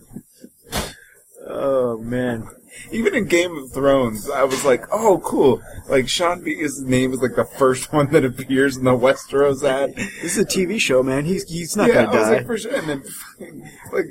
[1.46, 2.46] oh man.
[2.90, 5.62] Even in Game of Thrones, I was like, oh, cool.
[5.88, 9.94] Like, Sean Bean's name is like the first one that appears in the Westeros ad.
[9.94, 11.24] This is a TV show, man.
[11.24, 12.34] He's he's not yeah, gonna I was die.
[12.36, 12.74] like, for sure.
[12.74, 13.02] And then,
[13.92, 14.06] like,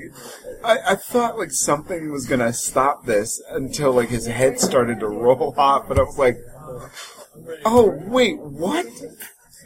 [0.63, 5.07] I, I thought like something was gonna stop this until like his head started to
[5.07, 6.37] roll off, but I was like,
[7.65, 8.85] oh wait, what?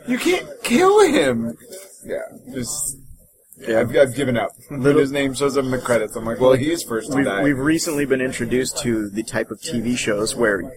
[0.07, 1.57] You can't kill him.
[2.03, 2.21] Yeah,
[2.53, 2.97] just.
[3.67, 3.79] Yeah.
[3.81, 4.51] I've, I've given up.
[4.71, 7.25] Little- his name shows up in the credits, I'm like, well, he's first to We've,
[7.25, 7.43] die.
[7.43, 10.73] we've recently been introduced to the type of TV shows where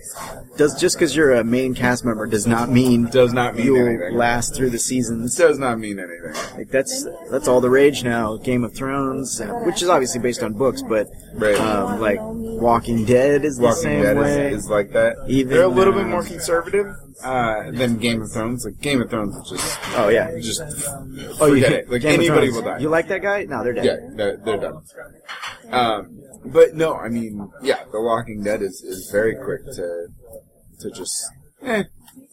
[0.57, 3.87] does just because you're a main cast member does not mean Does not mean you'll
[3.87, 4.15] anything.
[4.17, 5.37] last through the seasons.
[5.37, 6.33] does not mean anything.
[6.57, 8.37] Like that's that's all the rage now.
[8.37, 11.59] Game of Thrones, uh, which is obviously based on books, but Right.
[11.59, 14.53] um, like Walking Dead is the same Dead way.
[14.53, 15.17] is, is like that.
[15.27, 18.65] Even, They're a little uh, bit more conservative uh, than Game of Thrones.
[18.65, 20.31] Like Game of Thrones is just, oh yeah.
[20.41, 20.61] just
[21.41, 21.91] Oh, you forget it.
[21.91, 22.74] Like Game anybody will die.
[22.81, 23.45] You like that guy?
[23.45, 23.85] No, they're dead.
[23.85, 24.83] yeah, they're, they're done.
[25.71, 30.09] Um, but no, I mean, yeah, The Walking Dead is, is very quick to
[30.81, 31.25] to just
[31.63, 31.85] eh,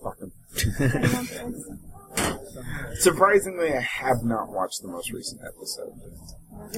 [0.03, 0.31] fuck 'em.
[2.99, 5.93] Surprisingly, I have not watched the most recent episode.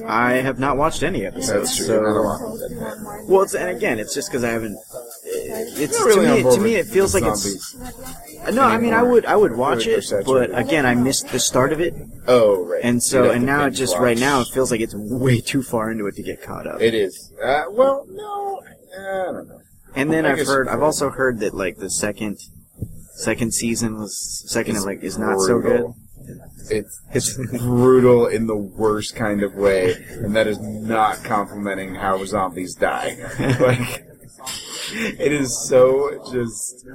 [0.06, 1.70] I have not watched any episodes.
[1.70, 1.86] That's true.
[1.86, 3.04] So, You're not a Walking Dead fan.
[3.28, 4.78] well, it's, and again, it's just because I haven't.
[5.24, 6.42] It's Not really to on me.
[6.44, 7.42] board To me, with it feels like it's.
[7.72, 8.23] zombies.
[8.52, 11.72] No, I mean, I would, I would watch it, but again, I missed the start
[11.72, 11.94] of it,
[12.26, 12.80] Oh, right.
[12.82, 14.02] and so, have and to now it binge just watch.
[14.02, 16.80] right now it feels like it's way too far into it to get caught up.
[16.80, 17.32] It is.
[17.42, 18.60] Uh, well, no,
[18.98, 19.60] uh, I don't know.
[19.96, 22.38] And then I I've guess heard, I've also heard that like the second,
[23.14, 25.68] second season was second like is not so good.
[25.68, 25.96] brutal.
[26.70, 32.24] It's it's brutal in the worst kind of way, and that is not complimenting how
[32.24, 33.16] zombies die.
[33.60, 34.04] like
[34.92, 36.86] it is so just,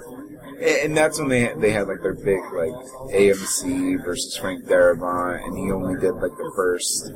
[0.62, 2.72] and that's when they they had like their big like
[3.14, 7.12] AMC versus Frank Darabont, and he only did like the first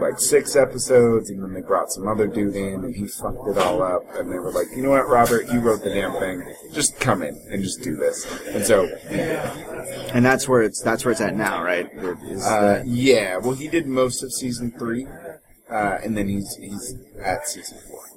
[0.00, 3.58] like six episodes, and then they brought some other dude in, and he fucked it
[3.58, 6.42] all up, and they were like, you know what, Robert, you wrote the damn thing,
[6.72, 8.86] just come in and just do this, and so
[10.12, 11.86] And that's where it's that's where it's at now, right?
[12.42, 15.06] Uh, yeah, well, he did most of season three,
[15.70, 18.07] uh, and then he's he's at season four.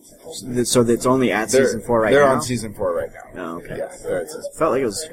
[0.63, 2.33] So it's only at They're, season four right they're now.
[2.35, 3.41] on season four right now.
[3.43, 3.77] Oh, okay.
[3.77, 4.43] Yeah, they're at season.
[4.57, 5.07] Felt like it was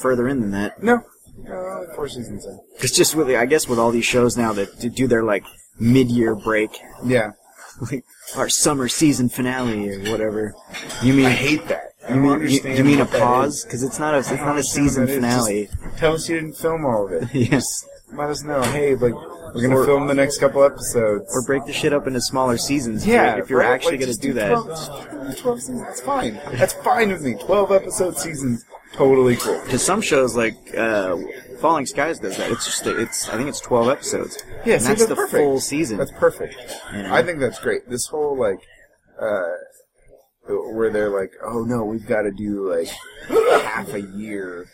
[0.00, 0.82] further in than that.
[0.82, 1.02] No,
[1.38, 2.58] no, four seasons in.
[2.80, 5.44] It's just really, I guess with all these shows now that do their like
[5.78, 6.70] mid-year break,
[7.04, 7.32] Yeah,
[7.90, 8.04] like
[8.36, 10.54] our summer season finale or whatever.
[11.02, 11.92] You mean I hate that.
[12.08, 14.62] I you mean you, you mean a pause because it's not a it's don't a
[14.62, 15.66] season finale.
[15.66, 17.34] Just tell us you didn't film all of it.
[17.34, 17.86] yes.
[18.12, 18.62] Let us know.
[18.62, 19.14] Hey, like
[19.56, 21.26] we're gonna Or- film the next couple episodes.
[21.34, 23.02] Or break the shit up into smaller seasons.
[23.02, 23.70] if yeah, you're- if you're right?
[23.70, 24.50] actually Like, going to just do that.
[24.52, 25.80] 12, 12 seasons.
[25.82, 26.40] That's fine.
[26.52, 27.34] That's fine with me.
[27.34, 29.60] Twelve episode seasons, totally cool.
[29.64, 31.16] Because some shows like uh,
[31.60, 32.50] Falling Skies does that.
[32.52, 34.42] It's just it's I think it's twelve episodes.
[34.64, 35.42] Yeah, and see, that's that's the perfect.
[35.42, 35.98] full season.
[35.98, 36.54] That's perfect.
[36.92, 37.12] Yeah.
[37.14, 37.88] I think that's great.
[37.88, 38.60] This whole like,
[39.20, 39.42] uh,
[40.48, 42.88] where they're like, oh no, we've got to do like
[43.64, 44.66] half a year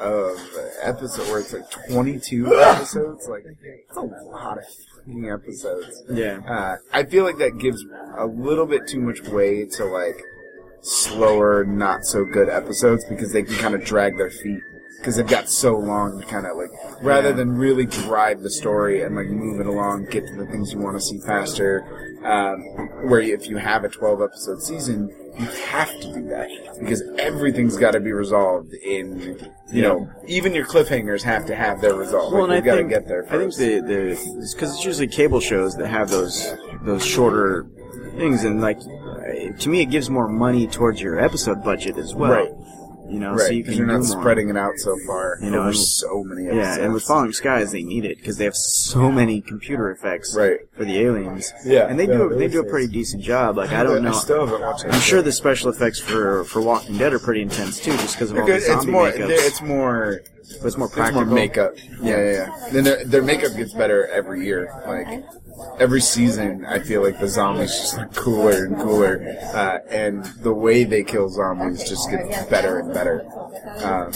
[0.00, 0.38] of
[0.82, 3.28] episode where it's like 22 episodes.
[3.28, 4.64] Like, it's a lot of
[4.96, 6.02] fucking episodes.
[6.10, 6.40] yeah.
[6.46, 7.84] Uh, I feel like that gives
[8.18, 10.20] a little bit too much way to like
[10.82, 14.60] slower, not so good episodes because they can kind of drag their feet
[14.98, 16.70] because they've got so long to kind of like
[17.02, 20.72] rather than really drive the story and like move it along, get to the things
[20.72, 22.09] you want to see faster.
[22.22, 22.60] Um,
[23.08, 27.78] where if you have a 12 episode season, you have to do that because everything's
[27.78, 32.32] got to be resolved in, you know, even your cliffhangers have to have their resolve.
[32.32, 35.06] Well, like, and I got to get there I think the the because it's usually
[35.06, 36.52] cable shows that have those
[36.82, 37.66] those shorter
[38.16, 42.32] things, and like to me, it gives more money towards your episode budget as well.
[42.32, 42.50] Right.
[43.10, 44.20] You know, right, so you because can you're not more.
[44.20, 46.78] spreading it out so far You know, there's so many episodes.
[46.78, 50.34] Yeah, and with Falling Skies, they need it because they have so many computer effects
[50.36, 50.60] Right.
[50.76, 51.52] for the aliens.
[51.64, 53.56] Yeah, and they yeah, do they do a pretty decent job.
[53.56, 54.10] Like I don't know.
[54.10, 54.84] I still haven't watched.
[54.86, 58.30] I'm sure the special effects for for Walking Dead are pretty intense too, just because
[58.30, 59.10] of all the zombie It's more.
[59.10, 59.46] makeups.
[59.46, 60.20] It's more.
[60.60, 61.24] but it's more It's practical.
[61.26, 61.72] more makeup.
[62.02, 62.32] Yeah, yeah.
[62.32, 62.68] yeah.
[62.72, 64.72] Then their their makeup gets better every year.
[64.86, 65.22] Like
[65.78, 69.20] every season, I feel like the zombies just look cooler and cooler,
[69.54, 73.22] uh, and the way they kill zombies just gets better and better.
[73.82, 74.12] Um,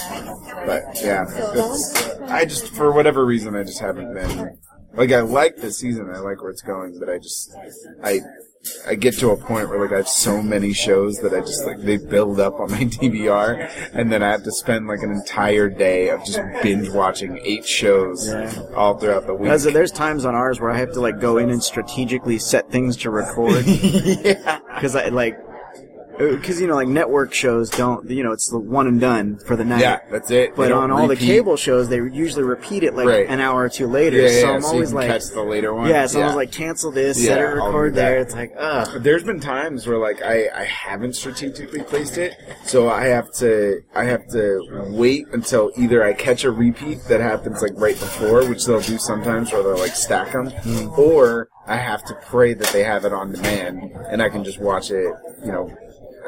[0.67, 1.25] but yeah,
[2.29, 4.59] I just for whatever reason I just haven't been
[4.95, 6.11] like I like the season.
[6.15, 7.55] I like where it's going, but I just
[8.03, 8.21] I.
[8.87, 11.65] I get to a point where like I have so many shows that I just
[11.67, 15.11] like they build up on my DVR, and then I have to spend like an
[15.11, 18.63] entire day of just binge watching eight shows Yeah.
[18.77, 19.51] all throughout the week.
[19.51, 22.71] As there's times on ours where I have to like go in and strategically set
[22.71, 25.39] things to record yeah, because I like
[26.15, 29.37] Uh, because you know like network shows don't you know it's the one and done
[29.39, 29.81] for the night.
[29.81, 30.55] yeah, that's it.
[30.55, 33.29] But on all the cable shows, they usually repeat it like Right.
[33.29, 34.19] an hour or two later.
[34.19, 35.89] yeah, yeah, so I'm so you always can like, catch the later one.
[35.89, 38.19] yeah, so I'm always like, cancel this, set it, record there.
[38.19, 39.03] It's like, ugh.
[39.03, 43.81] There's been times where like I, I haven't strategically placed it, so I have to
[43.95, 48.49] I have to wait until either I catch a repeat that happens like right before,
[48.49, 50.89] which they'll do sometimes, where they'll like stack them, hmm.
[50.99, 54.61] or I have to pray that they have it on demand and I can just
[54.61, 55.13] watch it.
[55.45, 55.77] You know,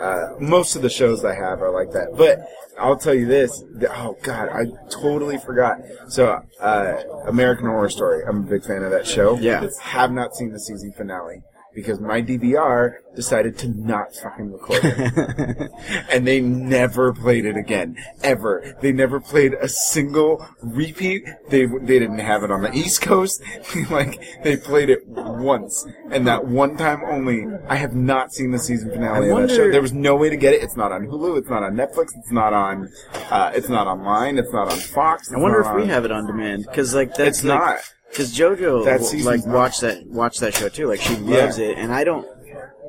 [0.01, 2.39] uh, most of the shows I have are like that, but.
[2.79, 3.65] I'll tell you this.
[3.81, 5.79] th- Oh God, I totally forgot.
[6.09, 8.23] So, uh, American Horror Story.
[8.29, 9.39] I'm a big fan of that show.
[9.39, 9.67] Yeah.
[9.81, 11.41] Have not seen the season finale
[11.77, 15.71] because my DVR decided to not fucking record it.
[16.11, 17.97] and they never played it again.
[18.23, 18.77] Ever.
[18.81, 21.25] They never played a single repeat.
[21.51, 23.43] They, they didn't have it on the East Coast.
[23.91, 25.87] like, they played it once.
[26.11, 29.55] And that one time only, I have not seen the season finale I of that
[29.55, 29.71] show.
[29.71, 30.63] There was no way to get it.
[30.63, 31.39] It's not on Hulu.
[31.39, 32.17] It's not on Netflix.
[32.17, 32.91] It's not on,
[33.31, 34.39] uh, it's not online.
[34.39, 35.31] It's not on Fox.
[35.31, 37.79] I wonder if we have it on demand because like that's It's like, not.
[38.17, 39.55] Because JoJo like not.
[39.55, 40.87] watched that watched that show too.
[40.89, 41.45] Like she Yeah.
[41.45, 42.27] loves it, and I don't.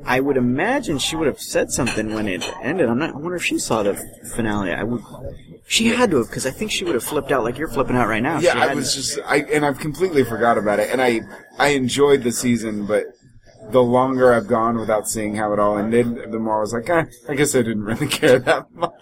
[0.05, 2.87] I would imagine she would have said something when it ended.
[2.89, 3.09] I'm not.
[3.09, 3.95] I wonder if she saw the
[4.35, 4.71] finale.
[4.71, 5.01] I would.
[5.67, 7.97] She had to have, because I think she would have flipped out like you're flipping
[7.97, 8.39] out right now.
[8.39, 10.89] Yeah, She I had- was just I and I've completely forgot about it.
[10.91, 11.21] And I
[11.57, 13.03] I enjoyed the season, but
[13.71, 16.89] the longer I've gone without seeing how it all ended, the more I was like,
[16.89, 18.93] eh, I guess I didn't really care that much.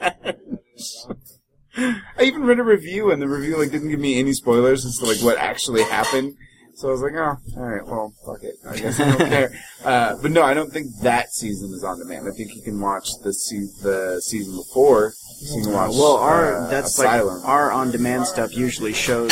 [2.18, 4.98] I even read a review, and the review like didn't give me any spoilers as
[5.00, 6.36] to like what actually happened.
[6.78, 8.56] So I was like, oh, all right, well, fuck it.
[8.70, 9.52] I guess I don't care.
[9.86, 12.28] Uh, but no, I don't think that season is on demand.
[12.28, 15.12] I think you can watch the se- the season before.
[15.12, 15.92] So you can watch.
[15.92, 17.38] Well, our uh, that's Asylum.
[17.40, 19.32] like our on-demand stuff usually shows,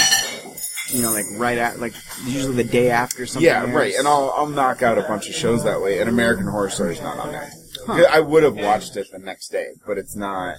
[0.89, 1.93] you know, like right at like
[2.25, 3.45] usually the day after something.
[3.45, 3.73] Yeah, airs.
[3.75, 3.93] right.
[3.95, 5.99] And I'll I'll knock out a bunch of shows that way.
[5.99, 7.51] And American Horror Story is not on there.
[7.88, 10.58] I would have watched it the next day, but it's not.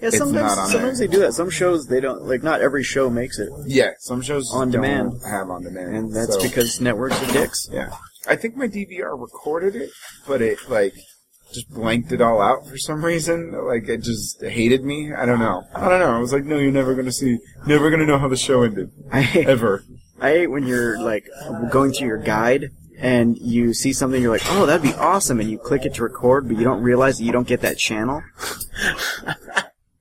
[0.00, 1.08] yeah, it's sometimes not on sometimes there.
[1.08, 1.32] they do that.
[1.32, 2.42] Some shows they don't like.
[2.42, 5.12] Not every show makes it, Yeah, some shows On don't demand.
[5.28, 7.68] have on demand, and that's so- because networks are dicks.
[7.72, 7.90] yeah.
[8.26, 9.90] I think my DVR recorded it,
[10.26, 10.94] but it like
[11.52, 13.52] just blanked it all out for some reason.
[13.66, 15.12] Like it just hated me.
[15.12, 15.62] I don't know.
[15.74, 16.14] I don't know.
[16.16, 18.90] I was like, no, you're never gonna see, never gonna know how the show ended
[19.12, 19.84] I hate, ever.
[20.20, 21.26] I hate when you're like
[21.70, 25.50] going through your guide and you see something you're like, oh, that'd be awesome, and
[25.50, 28.22] you click it to record, but you don't realize that you don't get that channel.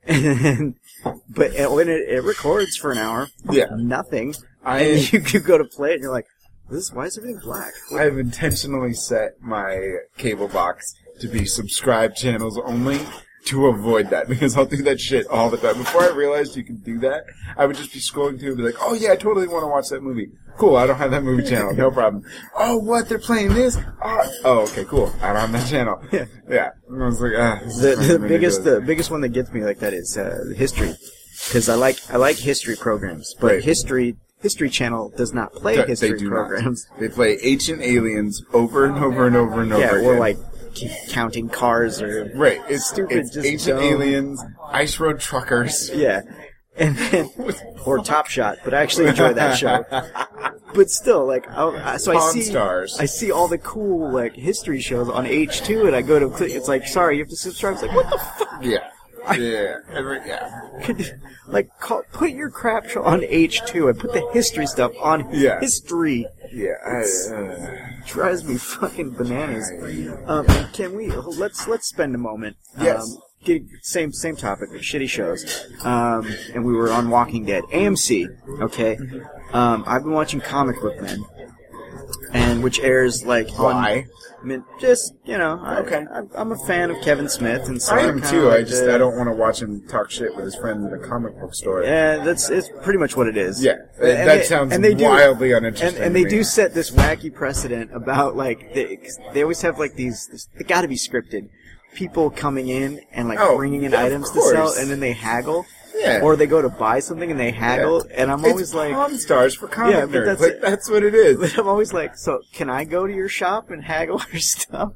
[0.06, 0.75] and
[1.29, 3.67] but it, when it, it records for an hour, Yeah.
[3.75, 4.34] nothing.
[4.63, 6.27] I and you, you go to play it and you're like,
[6.69, 7.73] this why is everything black?
[7.95, 12.99] I've intentionally set my cable box to be subscribed channels only
[13.45, 15.77] to avoid that because I'll do that shit all the time.
[15.77, 17.25] Before I realized you could do that,
[17.58, 19.67] I would just be scrolling through and be like, "Oh yeah, I totally want to
[19.67, 20.29] watch that movie.
[20.58, 22.23] Cool, I don't have that movie channel, no problem.
[22.56, 23.75] Oh, what they're playing this?
[24.03, 25.12] Oh, oh okay, cool.
[25.21, 25.99] I don't have that channel.
[26.12, 26.25] Yeah.
[26.47, 26.69] yeah.
[26.89, 28.58] And I was like, ah, The, the biggest ridiculous.
[28.60, 30.93] the biggest one that gets me like that is uh, history,
[31.47, 33.63] because I like I like history programs, but Right.
[33.63, 36.86] history History Channel does not play They- history they do programs.
[36.91, 36.99] not.
[36.99, 39.82] They play Ancient Aliens over and over and over and over.
[39.82, 40.03] Yeah, again.
[40.06, 40.38] or like
[40.73, 42.62] keep counting cars or right.
[42.69, 43.83] It's stupid, It's just Ancient dumb.
[43.86, 45.89] Aliens, Ice Road Truckers.
[45.93, 46.21] yeah,
[46.75, 47.29] and then
[47.86, 48.59] or Top Shot.
[48.63, 49.86] But I actually enjoy that show.
[50.73, 52.97] But still, like, I, so I Pawn see Stars.
[52.99, 56.29] I see all the cool like history shows on H two, and I go to
[56.29, 56.49] click.
[56.51, 57.73] It's like, sorry, you have to subscribe.
[57.75, 58.63] It's like, what the fuck?
[58.63, 58.89] Yeah.
[59.38, 59.77] Yeah.
[59.91, 60.62] Every, yeah.
[60.83, 64.91] Could, like, call, put your crap show on H two and put the history stuff
[65.01, 65.59] on Yeah.
[65.59, 66.27] history.
[66.51, 66.73] Yeah.
[66.86, 69.71] I, uh, Drives me fucking bananas.
[70.27, 72.57] Um, can we let's let's spend a moment.
[72.79, 73.01] Yes.
[73.03, 75.45] Um, get, same same topic, shitty shows.
[75.86, 78.27] Um, and we were on Walking Dead, AMC.
[78.62, 78.97] Okay.
[79.53, 81.23] Um, I've been watching Comic Book Men,
[82.33, 84.05] and which airs like on why?
[84.43, 86.06] I mean, just you know, I, Okay.
[86.13, 88.49] I, I'm a fan of Kevin Smith, and so I am too.
[88.51, 90.93] I just to- I don't want to watch him talk shit with his friend in
[90.93, 91.82] a comic book store.
[91.84, 93.63] Yeah, that's it's pretty much what it is.
[93.63, 96.03] Yeah, And that they- sounds and they wildly And, uninteresting.
[96.03, 99.79] and to they do set this wacky precedent about like they, 'cause they always have
[99.79, 100.27] like these.
[100.27, 101.47] This, they got to be scripted.
[101.93, 105.13] People coming in and like Oh, bringing in yeah, items to sell, and then they
[105.13, 105.65] haggle.
[106.04, 106.20] Yeah.
[106.22, 109.18] Or they go to buy something and they haggle, and I'm always it's like, Pawn
[109.18, 110.26] Stars for comic Yeah, but nerds.
[110.26, 111.38] that's like that's what it is.
[111.39, 114.94] But I'm always like, so can I go to your shop and haggle your stuff?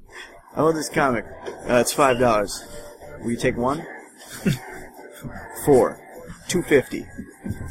[0.56, 1.26] I want this comic.
[1.70, 2.64] Uh, it's five dollars.
[3.22, 3.86] Will you take one?
[5.66, 6.00] Four.
[6.48, 7.06] Two fifty.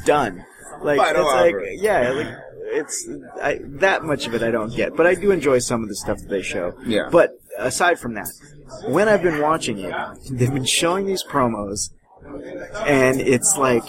[0.05, 0.45] Done.
[0.81, 2.27] Like Final it's like yeah, like
[2.69, 3.09] it's
[3.41, 5.95] I, that much of it I don't get, but I do enjoy some of the
[5.95, 6.73] stuff that they show.
[6.85, 7.09] Yeah.
[7.11, 8.27] But aside from that,
[8.87, 9.93] when I've been watching it,
[10.29, 11.89] they've been showing these promos,
[12.85, 13.83] and it's like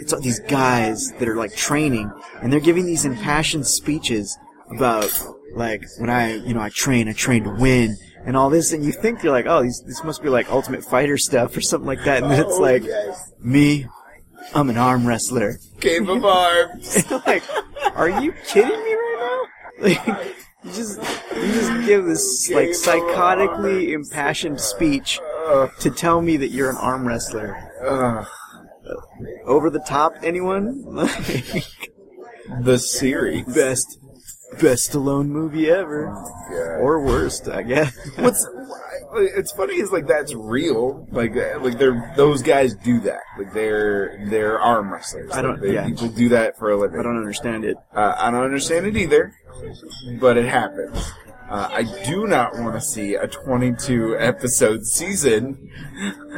[0.00, 2.10] it's all these guys that are like training,
[2.42, 4.36] and they're giving these impassioned speeches
[4.74, 5.10] about
[5.54, 7.96] like when I you know I train, I train to win.
[8.24, 10.84] And all this, and you think you're like, oh, these, this must be like Ultimate
[10.84, 13.32] Fighter stuff or something like that, and it's Oh, like, yes.
[13.40, 13.86] me,
[14.54, 15.58] I'm an arm wrestler.
[15.80, 17.10] Game of Arms.
[17.26, 17.42] like,
[17.96, 19.46] are you kidding me right
[19.78, 19.84] now?
[19.88, 20.98] Like, you just
[21.36, 25.20] you just give this like psychotically impassioned speech
[25.80, 27.67] to tell me that you're an arm wrestler.
[29.44, 30.82] Over the top, anyone?
[32.62, 33.44] the series.
[33.54, 33.98] best
[34.62, 36.06] best alone movie ever,
[36.50, 36.78] Yeah.
[36.82, 37.94] or worst, I guess.
[38.16, 38.46] What's
[39.14, 41.06] it's funny is like that's real.
[41.10, 43.20] Like like they're those guys do that.
[43.38, 45.30] Like they're they're arm wrestlers.
[45.32, 45.86] I don't- Like, they, yeah.
[45.86, 46.98] People do that for a living.
[46.98, 47.76] I don't understand it.
[47.94, 49.34] Uh, I don't understand it either,
[50.20, 51.12] but it happens.
[51.48, 55.70] Uh, I do not want to see a 22 episode season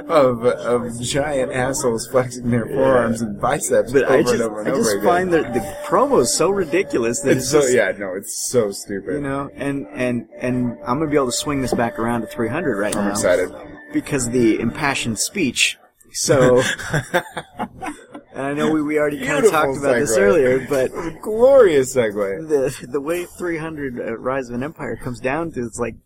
[0.08, 4.60] of of giant assholes flexing their forearms and biceps But over I just and over
[4.60, 5.04] and I over just again.
[5.04, 8.70] find the the promos so ridiculous that it's it's, so just, yeah, no, it's so
[8.70, 9.14] stupid.
[9.14, 12.26] you know, and and and I'm gonna be able to swing this back around to
[12.28, 13.00] 300 right now.
[13.00, 13.50] I'm excited.
[13.92, 15.76] because of the impassioned speech.
[16.12, 16.62] So,
[18.40, 20.90] and I know we, we already kind of talked about this earlier, but
[21.22, 22.48] Glorious segue.
[22.48, 25.96] the the way 300 uh, Rise of an Empire comes down to it's like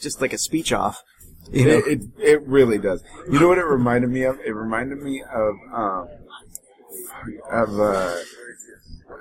[0.00, 1.02] just like a speech off.
[1.52, 1.76] You know?
[1.78, 3.04] It, it it really does.
[3.30, 4.38] You know what it reminded me of?
[4.44, 6.08] It reminded me of um
[7.52, 8.16] of uh,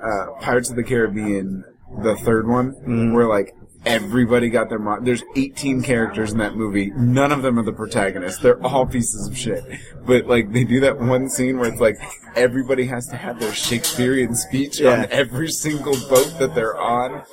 [0.02, 1.64] uh Pirates of the Caribbean,
[2.02, 3.14] the third one, Mm-hmm.
[3.14, 3.56] where like
[3.86, 6.92] everybody got their mo- there's 18 characters in that movie.
[6.96, 8.42] None of them are the protagonists.
[8.42, 9.64] They're all pieces of shit.
[10.06, 11.96] But like they do that one scene where it's like
[12.36, 14.92] everybody has to have their Shakespearean speech Yeah.
[15.04, 17.24] on every single boat that they're on.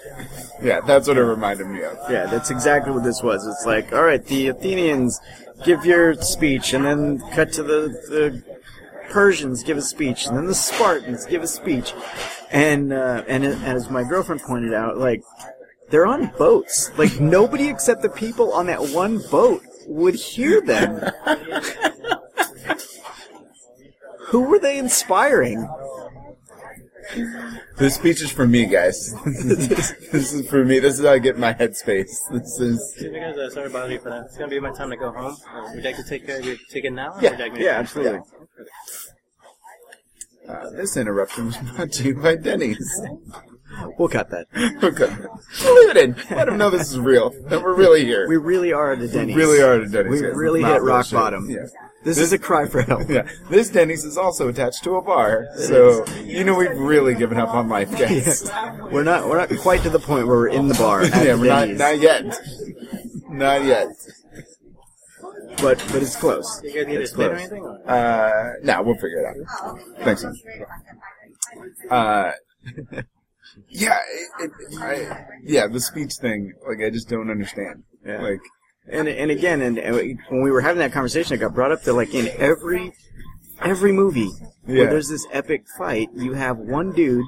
[0.63, 1.97] Yeah, that's what it reminded me of.
[2.11, 3.47] Yeah, that's exactly what this was.
[3.47, 5.21] It's like, all right, the Athenians
[5.65, 8.43] give your speech, and then cut to the, the
[9.11, 11.93] Persians give a speech, and then the Spartans give a speech,
[12.51, 15.23] and uh, and as my girlfriend pointed out, like
[15.93, 16.91] they're on boats.
[16.99, 21.09] Like nobody except the people on that one boat would hear them.
[24.29, 25.69] Who were they inspiring?
[27.77, 29.15] This speech is for me, guys.
[29.25, 30.79] this is for me.
[30.79, 32.17] This is how I get my headspace.
[32.33, 32.95] This is.
[32.99, 34.25] Hey guys, uh, sorry about you for that.
[34.27, 35.37] It's gonna be my time to go home.
[35.53, 37.15] Uh, would you like to take care of your ticket now?
[37.21, 38.21] Yeah, like me to- Yeah, absolutely.
[40.49, 43.03] Uh, this interruption was brought to you by Denny's.
[43.99, 44.47] We'll cut that.
[44.83, 45.07] Okay.
[45.07, 46.17] Leave it in.
[46.37, 47.31] Let them know this is real.
[47.49, 48.29] That we're really here.
[48.29, 49.35] We really are at a Denny's.
[49.37, 50.11] We really are at a Denny's.
[50.21, 50.37] We yes.
[50.37, 51.13] really It's not hit rock bullshit.
[51.13, 51.51] bottom.
[51.51, 51.67] Yeah.
[52.05, 53.09] This, is a cry for help.
[53.09, 53.29] Yeah.
[53.49, 57.55] This Denny's is also attached to a bar, so you know we've really given up
[57.55, 58.51] on life, guys.
[58.91, 61.35] We're not we're not quite to the point where we're in the bar at yeah,
[61.37, 62.41] the we're not Denny's, not yet.
[63.29, 63.87] Not yet.
[65.59, 66.61] but but it's close.
[66.65, 67.41] You guys need a It's split or close.
[67.43, 67.65] anything?
[67.65, 67.89] Or?
[67.91, 69.79] Uh, no, we'll figure it out.
[70.05, 70.35] Thanks, man.
[71.91, 72.33] Uh,
[73.69, 73.99] yeah,
[74.41, 77.83] it, it, I, yeah, the speech thing, like, I just don't understand.
[78.07, 78.21] Yeah.
[78.23, 78.41] Like,
[78.91, 81.83] And and again, and, and when we were having that conversation, it got brought up
[81.83, 82.93] that like in every
[83.63, 84.31] every movie
[84.67, 84.79] Yeah.
[84.81, 87.25] where there's this epic fight, you have one dude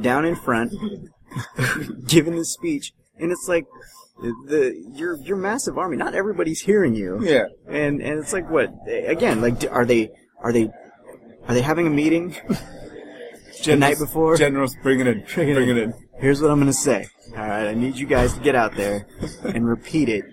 [0.00, 0.72] down in front
[2.06, 3.64] giving the speech, and it's like
[4.46, 5.96] the your your massive army.
[5.96, 7.18] Not everybody's hearing you.
[7.22, 7.46] yeah.
[7.68, 9.40] And and it's like what again?
[9.40, 10.10] Like are they
[10.42, 10.70] are they
[11.48, 12.36] are they having a meeting?
[13.62, 14.36] Generals, night before?
[14.36, 15.24] Generals, bring it in.
[15.34, 15.94] Bring Bring it in.
[16.18, 17.06] Here's what I'm gonna say.
[17.30, 19.06] All right, I need you guys to get out there
[19.44, 20.24] and repeat it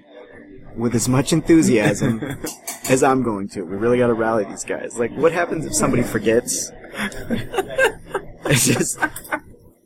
[0.76, 2.22] with as much enthusiasm
[2.90, 3.64] as I'm going to.
[3.64, 4.98] We really got to rally these guys.
[4.98, 6.72] Like, what happens if somebody forgets?
[8.46, 9.00] it's just.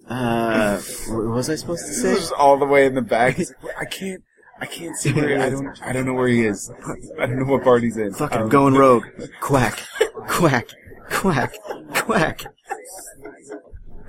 [0.08, 0.78] Uh,
[1.08, 2.12] what was I supposed to This say?
[2.14, 3.40] is all the way in the back.
[3.80, 4.22] I can't,
[4.62, 6.72] I can't see where he, I don't, I don't know where he is.
[7.20, 8.14] I don't know what part he's in.
[8.14, 9.06] Fucking Um, going rogue.
[9.42, 9.80] Quack,
[10.28, 10.68] quack,
[11.10, 11.56] quack,
[11.96, 12.42] quack.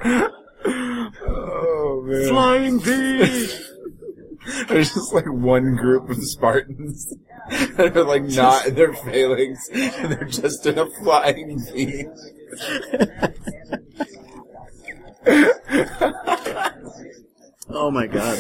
[0.05, 2.29] Oh man.
[2.29, 3.49] Flying V.
[4.69, 7.13] There's just like one group of Spartans
[7.51, 12.07] that are like not in their failings, and they're just in a flying V.
[17.69, 18.39] Oh my god.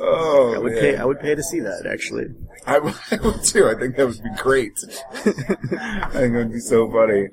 [0.00, 0.80] Oh I would man.
[0.80, 0.96] pay.
[0.96, 1.86] I would pay to see that.
[1.90, 2.26] Actually.
[2.66, 3.68] I would, I would too.
[3.68, 4.72] I think that would be great.
[5.14, 7.28] I think it would be so funny.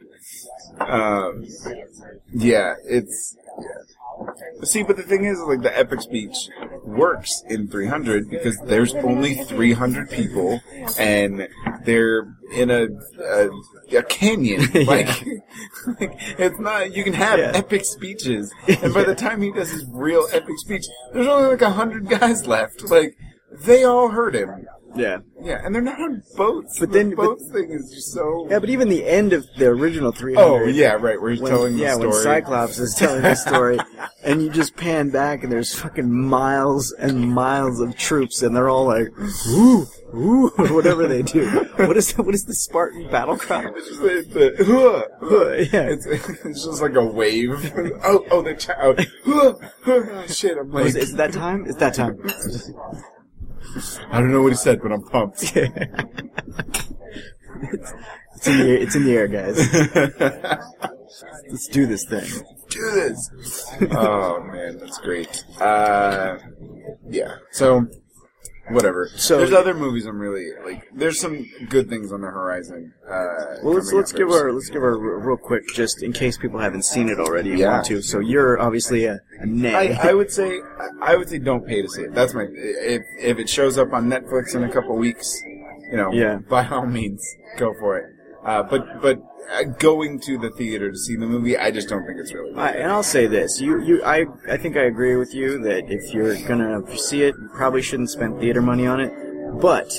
[0.79, 1.45] Um,
[2.33, 3.35] yeah, it's.
[3.61, 4.63] Yeah.
[4.63, 6.35] See, but the thing is, like, the epic speech
[6.83, 10.61] works in 300 because there's only 300 people,
[10.99, 11.47] and
[11.85, 12.87] they're in a
[13.19, 13.49] a,
[13.97, 14.61] a canyon.
[14.85, 15.07] Like,
[15.99, 16.95] like, it's not.
[16.95, 17.51] You can have Yeah.
[17.55, 21.61] epic speeches, and by the time he does his real epic speech, there's only like
[21.63, 22.83] a hundred guys left.
[22.89, 23.15] Like,
[23.65, 24.65] they all heard him.
[24.95, 25.19] Yeah.
[25.41, 26.79] Yeah, and they're not on boats.
[26.79, 28.47] But the then- but- boats thing is just so.
[28.49, 30.43] Yeah, but even the end of the original 300.
[30.43, 31.19] oh yeah, right.
[31.19, 32.11] Where he's when, telling yeah, the story.
[32.11, 33.77] Yeah, when Cyclops is telling the story,
[34.23, 38.69] and you just pan back, and there's fucking miles and miles of troops, and they're
[38.69, 39.07] all like,
[39.49, 41.49] ooh, ooh, or whatever they do.
[41.77, 43.65] What is what is the Spartan battle cry?
[43.75, 45.51] It's just like the, huh, huh.
[45.71, 45.89] yeah.
[45.89, 47.51] It's, it's just like a wave.
[48.03, 48.99] oh, oh, the child.
[49.25, 50.27] Oh, huh, huh.
[50.27, 51.65] Shit, I'm like, Is, is it that time?
[51.65, 52.19] It's that time.
[54.09, 55.43] I don't know what he said, but I'm pumped.
[55.43, 55.55] it's,
[58.35, 59.57] it's in the air, it's in the air, guys.
[61.49, 62.29] Let's do this thing.
[62.69, 63.29] Do this.
[63.91, 65.43] oh man, that's great.
[65.59, 66.37] Uh,
[67.09, 67.35] yeah.
[67.51, 67.87] So,
[68.73, 69.09] whatever.
[69.15, 70.83] So- there's other movies I'm really like.
[70.93, 72.93] There's some good things on the horizon.
[73.07, 76.59] Uh, Well, let's let's give our let's give our real quick, just in case people
[76.59, 77.71] haven't seen it already and Yeah.
[77.73, 78.01] want to.
[78.01, 79.95] So you're obviously a, a nay.
[79.97, 80.59] I, I would say
[81.01, 82.13] I would say don't pay to see it.
[82.13, 86.11] That's my if if it shows up on Netflix in a couple weeks, you know,
[86.11, 86.37] Yeah.
[86.49, 87.21] by all means
[87.57, 88.05] go for it.
[88.45, 89.19] Uh, but but
[89.51, 92.53] uh, going to the theater to see the movie, I just don't think it's really.
[92.55, 95.91] I, and I'll say this: you, you, I, I think I agree with you that
[95.91, 99.11] if you're gonna see it, you probably shouldn't spend theater money on it.
[99.61, 99.91] But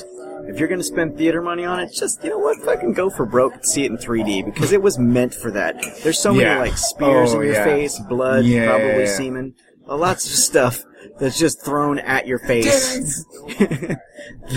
[0.49, 3.25] if you're gonna spend theater money on it, just you know what, fucking go for
[3.27, 5.77] broke and see it in 3D because it was meant for that.
[6.03, 6.59] There's so many Yeah.
[6.59, 7.65] like spears Oh, in your yeah.
[7.65, 8.67] face, blood, Yeah.
[8.71, 9.55] probably semen,
[9.89, 10.83] uh, lots of stuff
[11.19, 13.25] that's just thrown at your face.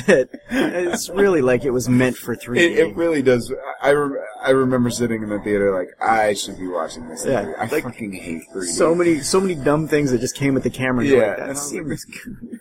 [0.08, 2.58] that it's really like it was meant for 3D.
[2.58, 3.54] It, it really does.
[3.82, 7.26] I, rem- I remember sitting in the theater like I should be watching this.
[7.26, 7.58] Yeah, movie.
[7.58, 8.66] I like, fucking hate 3D.
[8.66, 11.06] so many, so many dumb things that just came with the camera.
[11.06, 12.06] Yeah, like, that seems.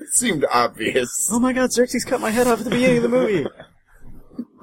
[0.01, 1.28] it seemed obvious.
[1.32, 3.47] Oh my God, Xerxes cut my head off at the beginning of the movie.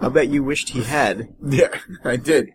[0.01, 1.29] I bet you wished he had.
[1.45, 1.69] Yeah,
[2.03, 2.49] I did.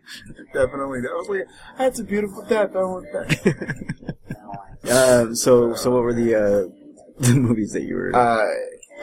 [0.53, 1.01] Definitely.
[1.09, 1.47] I was like,
[1.79, 2.75] that's a beautiful death.
[2.75, 4.17] I want that.
[4.85, 8.15] Uh, so, so what were the uh, the movies that you were?
[8.15, 8.47] Uh,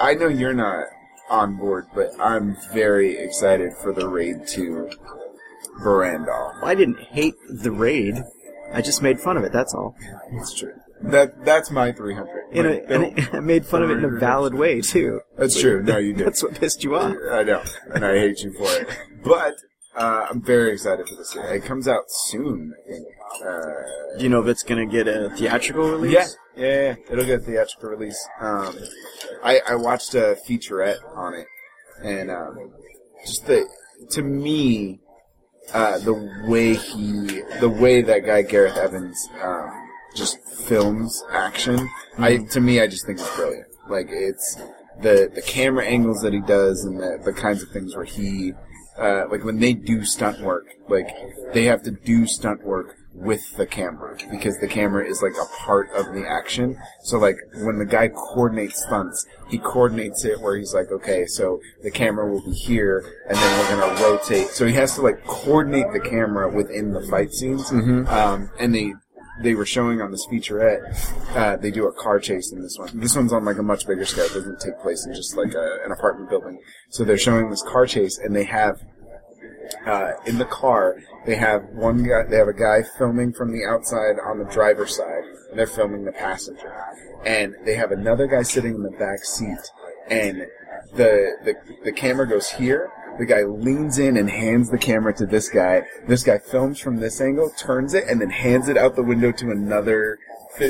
[0.02, 0.86] I know you're not
[1.30, 4.90] on board, but I'm very excited for the raid to
[5.84, 6.64] Berandal.
[6.64, 8.16] I didn't hate the raid.
[8.72, 9.52] I just made fun of it.
[9.52, 9.96] That's all.
[10.34, 10.74] That's true.
[11.02, 12.30] That that's my 300.
[12.54, 15.20] In a, Like, and I made fun of it in a valid way too.
[15.38, 15.84] That's true.
[15.84, 16.26] No, you did.
[16.28, 17.16] That's what pissed you off.
[17.32, 17.62] I know,
[17.94, 18.88] and I hate you for it.
[19.24, 19.56] But
[19.96, 21.36] uh, I'm very excited for this.
[21.36, 23.08] It comes out soon, I think.
[23.46, 26.14] Uh, Do you know if it's gonna get a theatrical release?
[26.14, 28.28] yeah, yeah, yeah, it'll get a theatrical release.
[28.40, 28.76] Um,
[29.44, 31.48] I, I watched a featurette on it,
[32.04, 32.72] and um,
[33.26, 33.68] just the
[34.12, 35.00] to me,
[35.74, 36.14] uh, the
[36.48, 39.72] way he, the way that guy Gareth Evans um,
[40.16, 40.38] just
[40.68, 43.68] films action, I to me, I just think it's brilliant.
[43.90, 44.56] Like it's
[45.02, 48.54] the the camera angles that he does, and the the kinds of things where he,
[48.98, 51.08] uh, like when they do stunt work, like
[51.54, 55.64] they have to do stunt work with the camera because the camera is like a
[55.64, 56.76] part of the action.
[57.04, 61.62] So like when the guy coordinates stunts, he coordinates it where he's like, okay, so
[61.84, 64.48] the camera will be here and then we're gonna rotate.
[64.48, 67.72] So he has to like coordinate the camera within the fight scenes.
[68.08, 68.94] Um, and they,
[69.44, 70.82] they were showing on this featurette,
[71.36, 73.00] uh, they do a car chase in this one.
[73.00, 74.26] This one's on like a much bigger scale.
[74.26, 76.60] It doesn't take place in just like a, an apartment building.
[76.90, 78.82] So they're showing this car chase and they have
[79.86, 83.66] uh, in the car, they have one guy, they have a guy filming from the
[83.66, 86.74] outside on the driver's side, and they're filming the passenger.
[87.26, 89.60] And they have another guy sitting in the back seat,
[90.10, 90.46] and
[90.96, 95.26] the, the, the camera goes here, the guy leans in and hands the camera to
[95.26, 95.84] this guy.
[96.08, 99.32] This guy films from this angle, turns it, and then hands it out the window
[99.32, 100.20] to another.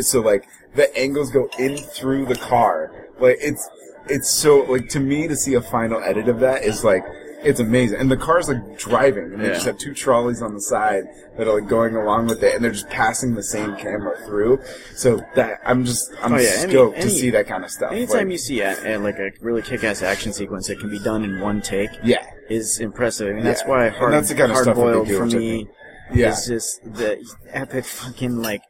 [0.02, 2.92] So like, the angles go in through the car.
[3.20, 3.70] Like, it's,
[4.08, 7.04] it's so, like, to me to see a final edit of that is like,
[7.44, 8.00] it's amazing.
[8.00, 9.54] And the car's like driving, and they Yeah.
[9.54, 11.04] just have two trolleys on the side
[11.38, 14.60] that are like going along with it, and they're just passing the same camera through.
[14.96, 17.72] So that I'm just I'm Oh, yeah, any- stoked any- to see that kind of
[17.72, 17.92] stuff.
[17.92, 21.00] Anytime Like, you see a, a, like a really kick-ass action sequence that can be
[21.00, 23.28] done in one take yeah, is impressive.
[23.30, 23.68] I mean, that's Yeah.
[23.70, 25.68] why And hard, that's the kind of stuff that they hard-boiled do, for me
[26.14, 26.32] yeah.
[26.32, 27.18] is just the
[27.52, 28.62] epic fucking like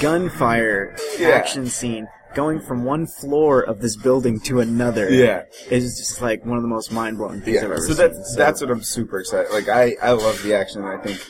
[0.00, 1.28] gunfire Yeah.
[1.30, 5.10] action scene going from one floor of this building to another.
[5.10, 5.44] Yeah.
[5.70, 7.96] is just like one of the most mind-blowing things I've ever So seen.
[7.96, 9.50] that's that's what I'm super excited.
[9.52, 10.84] Like I I love the action.
[10.84, 11.20] I think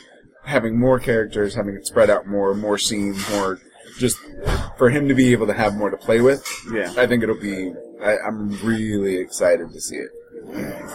[0.43, 3.59] having more characters, having it spread out more, more scenes, more
[3.99, 4.17] just
[4.77, 6.43] for him to be able to have more to play with.
[6.73, 6.93] Yeah.
[6.97, 7.73] I think it'll be.
[8.03, 10.09] I, I'm really excited to see it.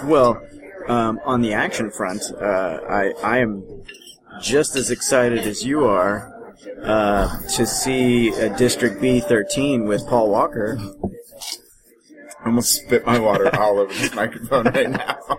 [0.05, 0.41] Well,
[0.89, 3.65] um, on the action front, uh, I I am
[4.41, 6.33] just as excited as you are
[6.83, 10.79] uh, to see uh, District B thirteen with Paul Walker.
[12.41, 15.19] I almost spit my water all over this microphone right now.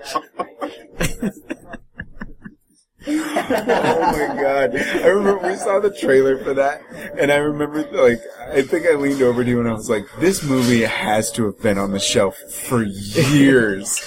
[3.07, 4.75] oh my god!
[4.75, 6.81] I remember we saw the trailer for that,
[7.17, 8.19] and I remember like
[8.51, 11.45] I think I leaned over to you and I was like, "This movie has to
[11.45, 14.01] have been on the shelf for years."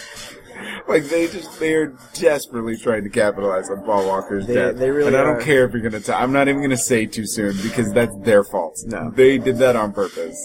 [0.90, 4.76] Like they just they are desperately trying to capitalize on Paul Walker's They- death.
[4.76, 6.00] they really and I don't care if you're gonna.
[6.00, 8.78] T- I'm not even gonna say too soon because that's their fault.
[8.86, 9.10] No.
[9.14, 10.38] they did that on purpose.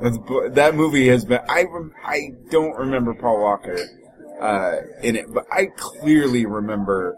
[0.00, 0.16] That's,
[0.52, 1.40] that movie has been.
[1.48, 1.64] I
[2.04, 3.76] I don't remember Paul Walker
[4.40, 7.16] uh, in it, but I clearly remember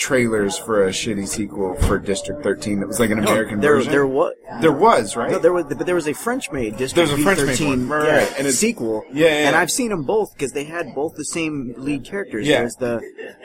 [0.00, 3.92] trailers for a shitty sequel for District 13 that was like an American there, version.
[3.92, 4.32] there was.
[4.62, 5.30] There was, right?
[5.30, 8.06] No, there was, but there was a French-made District There's a French-made B13 one, right,
[8.06, 9.04] yeah, right, and it's- sequel.
[9.12, 9.56] Yeah, yeah, and.
[9.56, 12.46] I've seen them both because they had both the same lead characters.
[12.46, 12.60] Yeah.
[12.60, 12.96] There's the,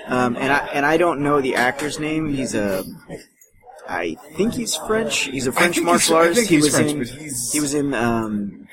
[0.08, 2.34] um, and I and I don't know the actor's name.
[2.34, 2.86] He's a,
[3.88, 5.26] I think he's French.
[5.26, 6.50] He's a French martial artist.
[6.50, 7.30] he was French, in.
[7.52, 8.68] He was in um,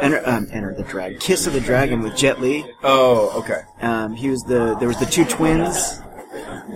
[0.00, 2.64] Enter, um, Enter the Dragon, Kiss of the Dragon with Jet Li.
[2.84, 3.62] oh, okay.
[3.82, 6.00] Um, he was the there was the two twins.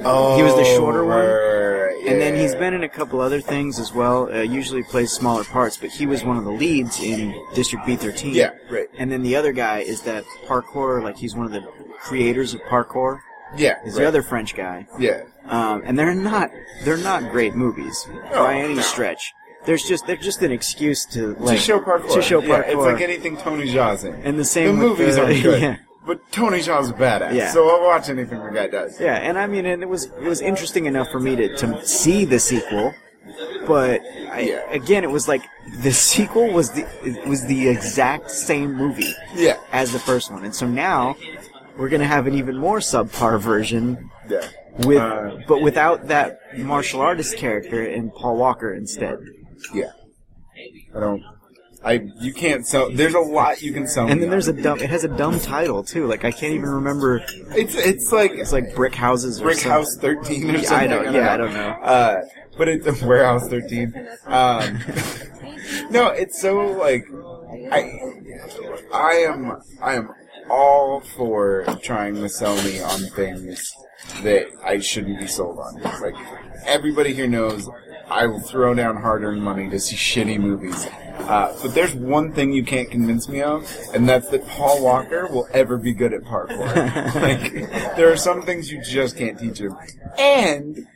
[0.04, 1.16] Oh, He was the shorter one.
[1.18, 4.28] right, right, And then he's been in a couple other things as well.
[4.32, 8.34] Uh, usually plays smaller parts, but he was one of the leads in District B13.
[8.34, 8.88] Yeah, right.
[8.98, 11.62] And then the other guy is that parkour, like he's one of the
[12.00, 13.20] creators of parkour.
[13.56, 14.02] yeah, Is right.
[14.02, 14.86] the other French guy.
[14.98, 15.22] yeah.
[15.46, 16.50] Um, and they're not
[16.84, 18.80] they're not great movies by any no.
[18.82, 19.32] stretch.
[19.66, 22.14] There's just they're just an excuse to like to show parkour.
[22.14, 22.68] To show Yeah, parkour.
[22.68, 24.14] it's like anything Tony Jaa's in.
[24.22, 25.76] And the same The movies the- aren't good, yeah.
[26.04, 27.32] But Tony Jaa's a badass.
[27.34, 27.52] Yeah.
[27.52, 29.00] So I'll watch anything the guy does.
[29.00, 31.86] Yeah, and I mean, and it was it was interesting enough for me to, to
[31.86, 32.92] see the sequel,
[33.66, 34.00] but
[34.30, 34.70] I, Yeah.
[34.70, 35.42] again, it was like
[35.82, 39.58] the sequel was the it was the exact same movie Yeah.
[39.72, 41.14] as the first one, and so now
[41.78, 44.46] we're gonna have an even more subpar version Yeah.
[44.80, 49.18] with, Uh, but without that martial artist character and Paul Walker instead.
[49.72, 49.92] Yeah.
[50.96, 51.22] I don't.
[51.84, 52.90] I you can't sell.
[52.90, 54.06] There's a lot you can sell.
[54.08, 54.78] And then there's a dumb.
[54.80, 56.06] It has a dumb title too.
[56.06, 57.24] Like I can't even remember.
[57.56, 59.40] It's it's like It's like brick houses.
[59.40, 59.70] Brick something.
[59.72, 60.90] House 13 or Yeah, I something.
[60.90, 61.68] don't- yeah, I don't know.
[61.82, 62.20] Uh,
[62.56, 63.94] but it's Warehouse 13.
[64.26, 64.78] Um,
[65.90, 67.04] no, it's so like
[67.72, 67.98] I
[68.94, 70.10] I am I am
[70.50, 73.72] all for trying to sell me on things
[74.22, 75.80] that I shouldn't be sold on.
[75.82, 76.14] It's like
[76.66, 77.68] everybody here knows
[78.08, 80.86] I will throw down hard-earned money to see shitty movies.
[81.18, 85.26] Uh, but there's one thing you can't convince me of, and that's that Paul Walker
[85.28, 86.58] will ever be good at parkour.
[87.14, 87.52] like,
[87.96, 89.76] there are some things you just can't teach him.
[90.18, 90.86] And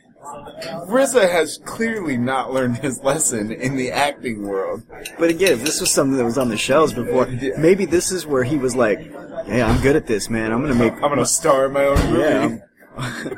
[0.87, 4.83] RZA has clearly not learned his lesson in the acting world.
[5.17, 7.27] But again, if this was something that was on the shelves before,
[7.57, 8.99] maybe this is where he was like,
[9.45, 10.51] "Hey, I'm good at this, man.
[10.51, 10.93] I'm gonna make.
[10.93, 12.19] I'm gonna star in my own movie.
[12.19, 12.57] yeah,
[12.97, 13.37] I'm,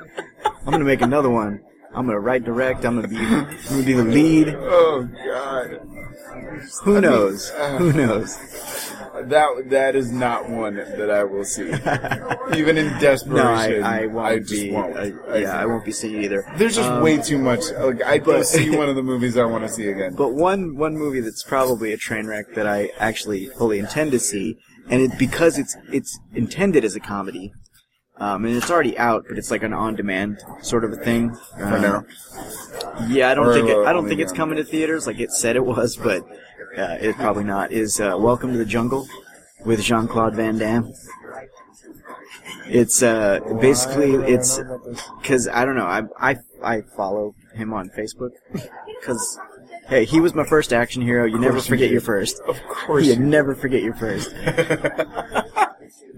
[0.65, 1.61] I'm gonna make another one.
[1.93, 2.85] I'm gonna write, direct.
[2.85, 4.49] I'm gonna be, I'm gonna be the lead.
[4.55, 5.79] Oh God,
[6.83, 7.49] Who knows?
[7.51, 8.37] uh, Who knows?
[9.23, 11.63] that that is not one that I will see,
[12.57, 13.81] even in desperation.
[13.81, 14.71] No, I, I won't just be.
[14.71, 14.95] won't.
[14.97, 16.45] I, yeah, I won't be seeing either.
[16.57, 17.61] There's just Um, way too much.
[17.71, 20.13] Like I don't but- see one of the movies I want to see again.
[20.15, 24.19] But one one movie that's probably a train wreck that I actually fully intend to
[24.19, 24.57] see,
[24.89, 27.51] and it because it's it's intended as a comedy,
[28.19, 31.33] um, and it's already out, but it's like an on-demand sort of a thing.
[31.57, 32.05] For Um, now,
[33.07, 35.19] Yeah, I don't Or, think it, uh, I don't think it's coming to theaters like
[35.19, 36.21] it said it was, but
[36.77, 37.71] uh, it probably not.
[37.71, 39.07] Is uh, Welcome to the Jungle
[39.65, 40.93] with Jean Claude Van Damme.
[42.67, 44.59] It's uh basically it's
[45.19, 48.29] because I don't know I I I follow him on Facebook
[49.01, 49.39] because
[49.87, 51.25] hey he was my first action hero.
[51.25, 52.39] You never forget your first.
[52.47, 53.05] of course.
[53.07, 54.29] You never forget your first.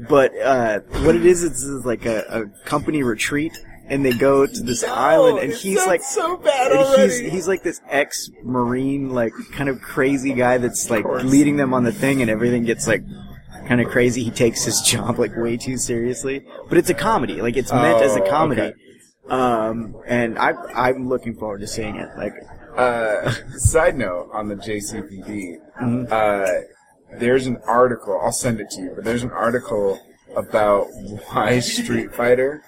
[0.09, 4.63] but uh, what it is, it's like a, a company retreat, and they go to
[4.63, 7.03] this island, and he's like so bad and already.
[7.23, 11.83] he's he's like this ex-marine, like kind of crazy guy that's like leading them on
[11.83, 13.03] the thing, and everything gets like
[13.67, 14.23] kind of crazy.
[14.23, 17.41] He takes his job like way too seriously, but it's a comedy.
[17.41, 18.61] Like it's meant as a Oh, comedy.
[18.61, 18.73] okay.
[19.29, 22.09] Um, and I I'm looking forward to seeing it.
[22.17, 22.33] Like
[22.75, 26.05] Uh, side note on the JCVD, Mm-hmm.
[26.11, 26.47] uh,
[27.20, 28.20] there's an article.
[28.22, 29.99] I'll send it to you, but there's an article
[30.36, 30.88] about
[31.32, 32.64] why Street Fighter,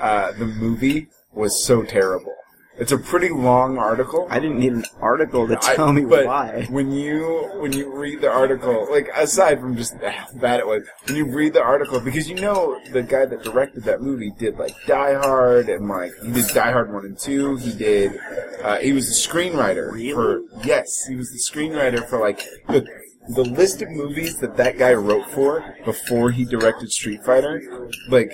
[0.00, 2.34] uh, the movie, was so terrible.
[2.80, 4.28] It's a pretty long article.
[4.30, 6.66] I didn't need an article to I- tell me but why.
[6.70, 10.84] When you when you read the article, like aside from just how bad it was,
[11.06, 14.58] when you read the article, because you know the guy that directed that movie did
[14.58, 17.56] like Die Hard and like he did Die Hard one and two.
[17.56, 18.16] He did.
[18.62, 20.12] Uh, he was the screenwriter Really?
[20.12, 22.86] for yes, he was the screenwriter for like the
[23.28, 27.88] the list of movies that that guy wrote for before he directed Street Fighter.
[28.08, 28.32] Like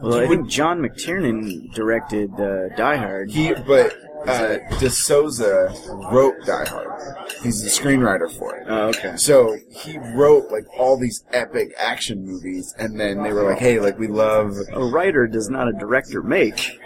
[0.00, 3.30] Well, I think John McTiernan directed uh, Die Hard.
[3.30, 3.94] he, but
[4.26, 7.28] uh, DeSouza wrote Die Hard.
[7.42, 8.66] He's the screenwriter for it.
[8.68, 9.16] Oh, okay.
[9.16, 13.80] So he wrote like all these epic action movies, and then they were like, "Hey,
[13.80, 16.78] like we love A writer does not a director make.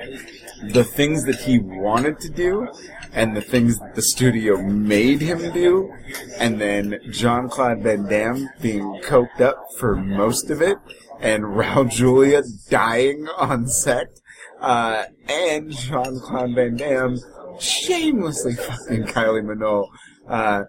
[0.72, 2.68] the things that he wanted to do,
[3.14, 5.92] and the things the studio made him do."
[6.38, 10.76] And then John Claude Van Damme being coked up for most of it,
[11.20, 14.18] and Raul Julia dying on set,
[14.60, 17.18] uh, and Jean Claude Van Damme
[17.58, 19.88] shamelessly fucking Kylie Minogue.
[20.28, 20.64] Uh,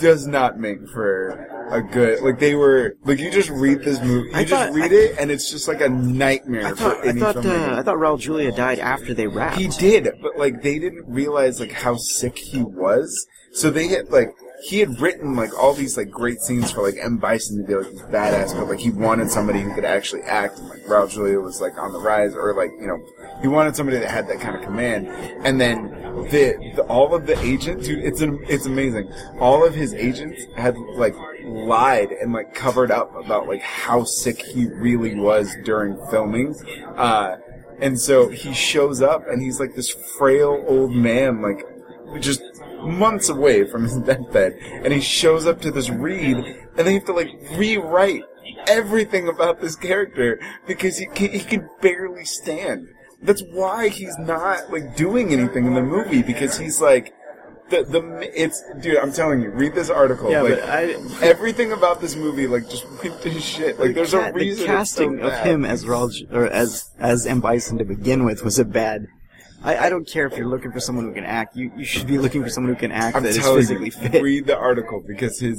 [0.00, 1.30] does not make for
[1.70, 4.72] a good like they were like you just read this movie you I just thought-
[4.74, 7.72] read it and it's just like a nightmare I thought for I any thought filmmaker.
[7.74, 9.58] uh, I thought Raul Julia died after they wrapped.
[9.58, 13.26] He did, but like they didn't realize like how sick he was.
[13.52, 14.28] So they had like
[14.62, 17.74] he had written like all these like great scenes for like M Bison to be
[17.74, 20.58] like this badass, but like he wanted somebody who could actually act.
[20.58, 23.04] And, like Raul Julia was like on the rise, or like you know
[23.42, 25.08] he wanted somebody that had that kind of command.
[25.44, 25.90] And then
[26.30, 29.12] the, the all of the agents, dude, it's an, it's amazing.
[29.38, 34.40] All of his agents had like lied and like covered up about like how sick
[34.40, 36.54] he really was during filming.
[36.96, 37.36] Uh,
[37.78, 41.62] and so he shows up and he's like this frail old man, like
[42.20, 42.40] just
[42.82, 44.54] months away from his deathbed.
[44.60, 48.22] And he shows up to this read and they have to like rewrite
[48.66, 52.88] everything about this character because he can, he can barely stand.
[53.22, 57.12] That's why he's not like doing anything in the movie because he's like
[57.70, 58.98] the the it's dude.
[58.98, 60.30] I'm telling you, read this article.
[60.30, 63.80] Yeah, like, but I everything about this movie like just went to shit.
[63.80, 66.46] Like there's ca- a reason the it's so casting of him as Raul Ju- or
[66.46, 69.06] as as M Bison to begin with was a bad
[69.66, 71.56] I, I don't care if you're looking for someone who can act.
[71.56, 73.90] You you should be looking for someone who can act I'm that is physically you,
[73.90, 74.22] fit.
[74.22, 75.58] read the article because his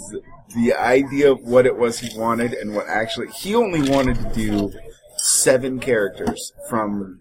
[0.55, 4.33] the idea of what it was he wanted and what actually he only wanted to
[4.33, 4.71] do
[5.17, 7.19] seven characters from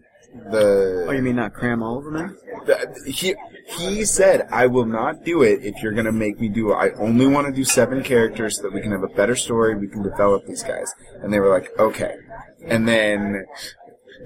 [0.52, 2.36] the Oh, you mean not cram all of them in?
[2.66, 3.34] The- he
[3.78, 6.74] he said, "I will not do it if you're going to make me do it.
[6.76, 9.74] I only want to do seven characters so that we can have a better story.
[9.74, 12.14] We can develop these guys." And they were like, "Okay."
[12.64, 13.44] And then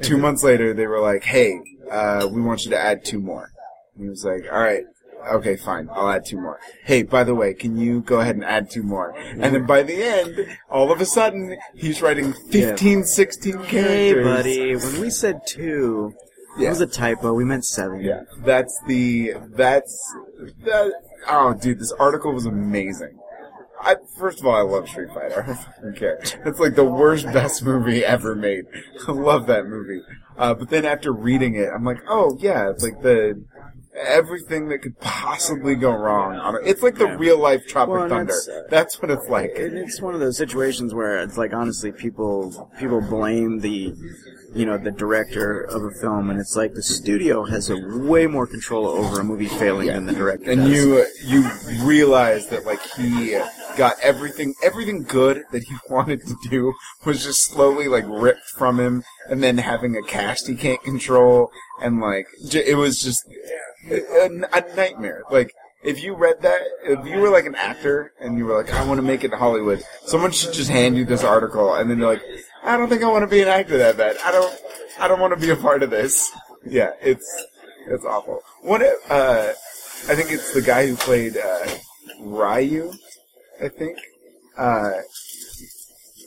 [0.02, 1.60] two months later, they were like, "Hey,
[1.90, 3.50] uh, we want you to add two more."
[3.94, 4.84] And he was like, "All right."
[5.32, 5.86] Okay, fine.
[5.92, 6.58] I'll add two more.
[6.84, 9.14] Hey, by the way, can you go ahead and add two more?
[9.18, 13.70] And then by the end, all of a sudden, he's writing 15, 16 characters.
[13.70, 14.76] Hey, buddy.
[14.76, 16.14] When we said two,
[16.58, 16.68] it Yeah.
[16.70, 17.34] was a typo.
[17.34, 18.00] We meant seven.
[18.00, 19.94] Yeah, that's the that's
[20.64, 20.90] that.
[21.28, 23.18] Oh, dude, this article was amazing.
[23.82, 25.42] I first of all, I love Street Fighter.
[25.42, 26.18] I don't fucking care.
[26.44, 28.64] It's like the worst, best movie ever made.
[29.08, 30.02] I love that movie.
[30.36, 33.42] Uh, but then after reading it, I'm like, oh yeah, it's like the
[33.96, 36.36] everything that could possibly go wrong.
[36.36, 36.62] on it.
[36.64, 37.16] It's like the Yeah.
[37.18, 38.32] real life Tropic Well, Thunder.
[38.32, 39.50] that's, uh, That's what it's like.
[39.56, 43.94] It- It's one of those situations where it's like honestly, people people blame the
[44.54, 48.26] you know the director of a film, and it's like the studio has a way
[48.26, 50.50] more control over a movie failing than the director.
[50.50, 50.70] and does.
[50.70, 51.50] you you
[51.84, 53.34] realize that like he
[53.76, 58.78] got everything everything good that he wanted to do was just slowly like ripped from
[58.78, 61.50] him and then having a cast he can't control
[61.82, 63.24] and like j- it was just
[63.90, 65.22] a, a nightmare.
[65.30, 65.52] Like
[65.82, 68.84] if you read that if you were like an actor and you were like i
[68.84, 71.96] want to make it to hollywood someone should just hand you this article and then
[71.98, 72.22] you're like
[72.62, 74.14] i don't think i want to be an actor that bad.
[74.22, 74.60] I don't
[74.98, 76.30] i don't want to be a part of this.
[76.66, 77.24] Yeah it's
[77.86, 78.42] it's awful.
[78.60, 79.52] What if, uh
[80.08, 81.66] I think it's the guy who played uh,
[82.20, 82.92] Ryu.
[83.62, 83.98] I think
[84.56, 84.92] uh,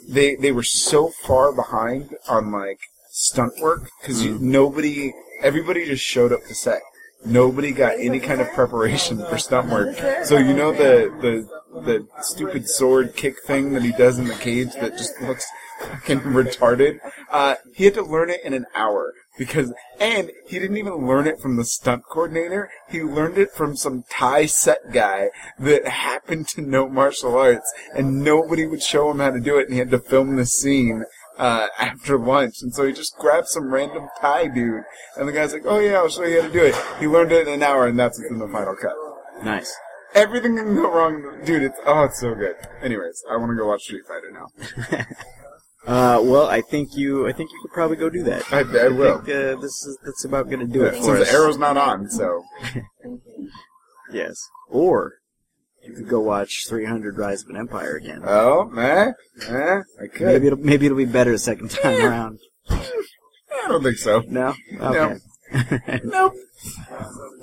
[0.07, 2.79] they they were so far behind on like
[3.09, 6.81] stunt work because nobody, everybody just showed up to set.
[7.25, 9.95] Nobody got any kind of preparation for stunt work.
[10.25, 14.35] So you know the the the stupid sword kick thing that he does in the
[14.35, 15.45] cage that just looks
[15.81, 16.99] fucking retarded.
[17.31, 21.27] Uh, he had to learn it in an hour because, and he didn't even learn
[21.27, 22.69] it from the stunt coordinator.
[22.89, 25.29] He learned it from some Thai set guy
[25.59, 29.65] that happened to know martial arts, and nobody would show him how to do it,
[29.65, 31.05] and he had to film the scene.
[31.35, 34.83] Uh, after lunch, and so he just grabbed some random Thai dude,
[35.17, 37.31] and the guy's like, "Oh yeah, I'll show you how to do it." He learned
[37.31, 38.93] it in an hour, and that's what's in the final cut.
[39.43, 39.75] nice.
[40.13, 41.63] Everything can go wrong, dude.
[41.63, 42.55] It's oh, it's so good.
[42.83, 45.05] Anyways, I want to go watch Street Fighter now.
[45.85, 48.43] Uh, well, I think you I think you could probably go do that.
[48.53, 49.17] I, I will.
[49.17, 51.75] think uh, this is that's about going to do it Since for the arrow's not
[51.77, 52.43] on, so
[54.11, 54.37] Yes.
[54.69, 55.13] Or
[55.85, 58.21] you could go watch 300 Rise of an Empire again.
[58.25, 59.11] oh, eh,
[59.49, 60.27] eh, I could.
[60.27, 62.39] Maybe it'll maybe it'll be better a second time around.
[62.69, 64.23] I don't think so.
[64.27, 64.53] No.
[64.79, 65.15] Okay.
[66.03, 66.33] Nope.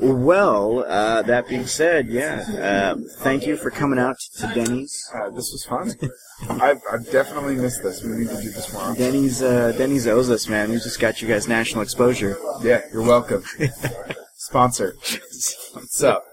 [0.00, 5.10] Well, uh, that being said, yeah, um, thank you for coming out to Denny's.
[5.14, 5.92] Uh, this was fun.
[6.60, 8.02] I've, I've definitely missed this.
[8.02, 8.82] We need to do this more.
[8.82, 8.96] often.
[8.96, 10.70] Denny's, uh, Denny's owes us, man.
[10.70, 12.38] We just got you guys national exposure.
[12.62, 13.44] Yeah, you're welcome.
[14.36, 14.96] Sponsor.
[15.74, 16.24] What's up?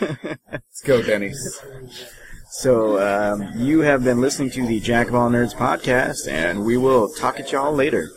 [0.00, 1.60] Let's go, Denny's.
[2.50, 6.76] So, um, you have been listening to the Jack of All Nerds podcast, and we
[6.76, 8.08] will talk at y'all later.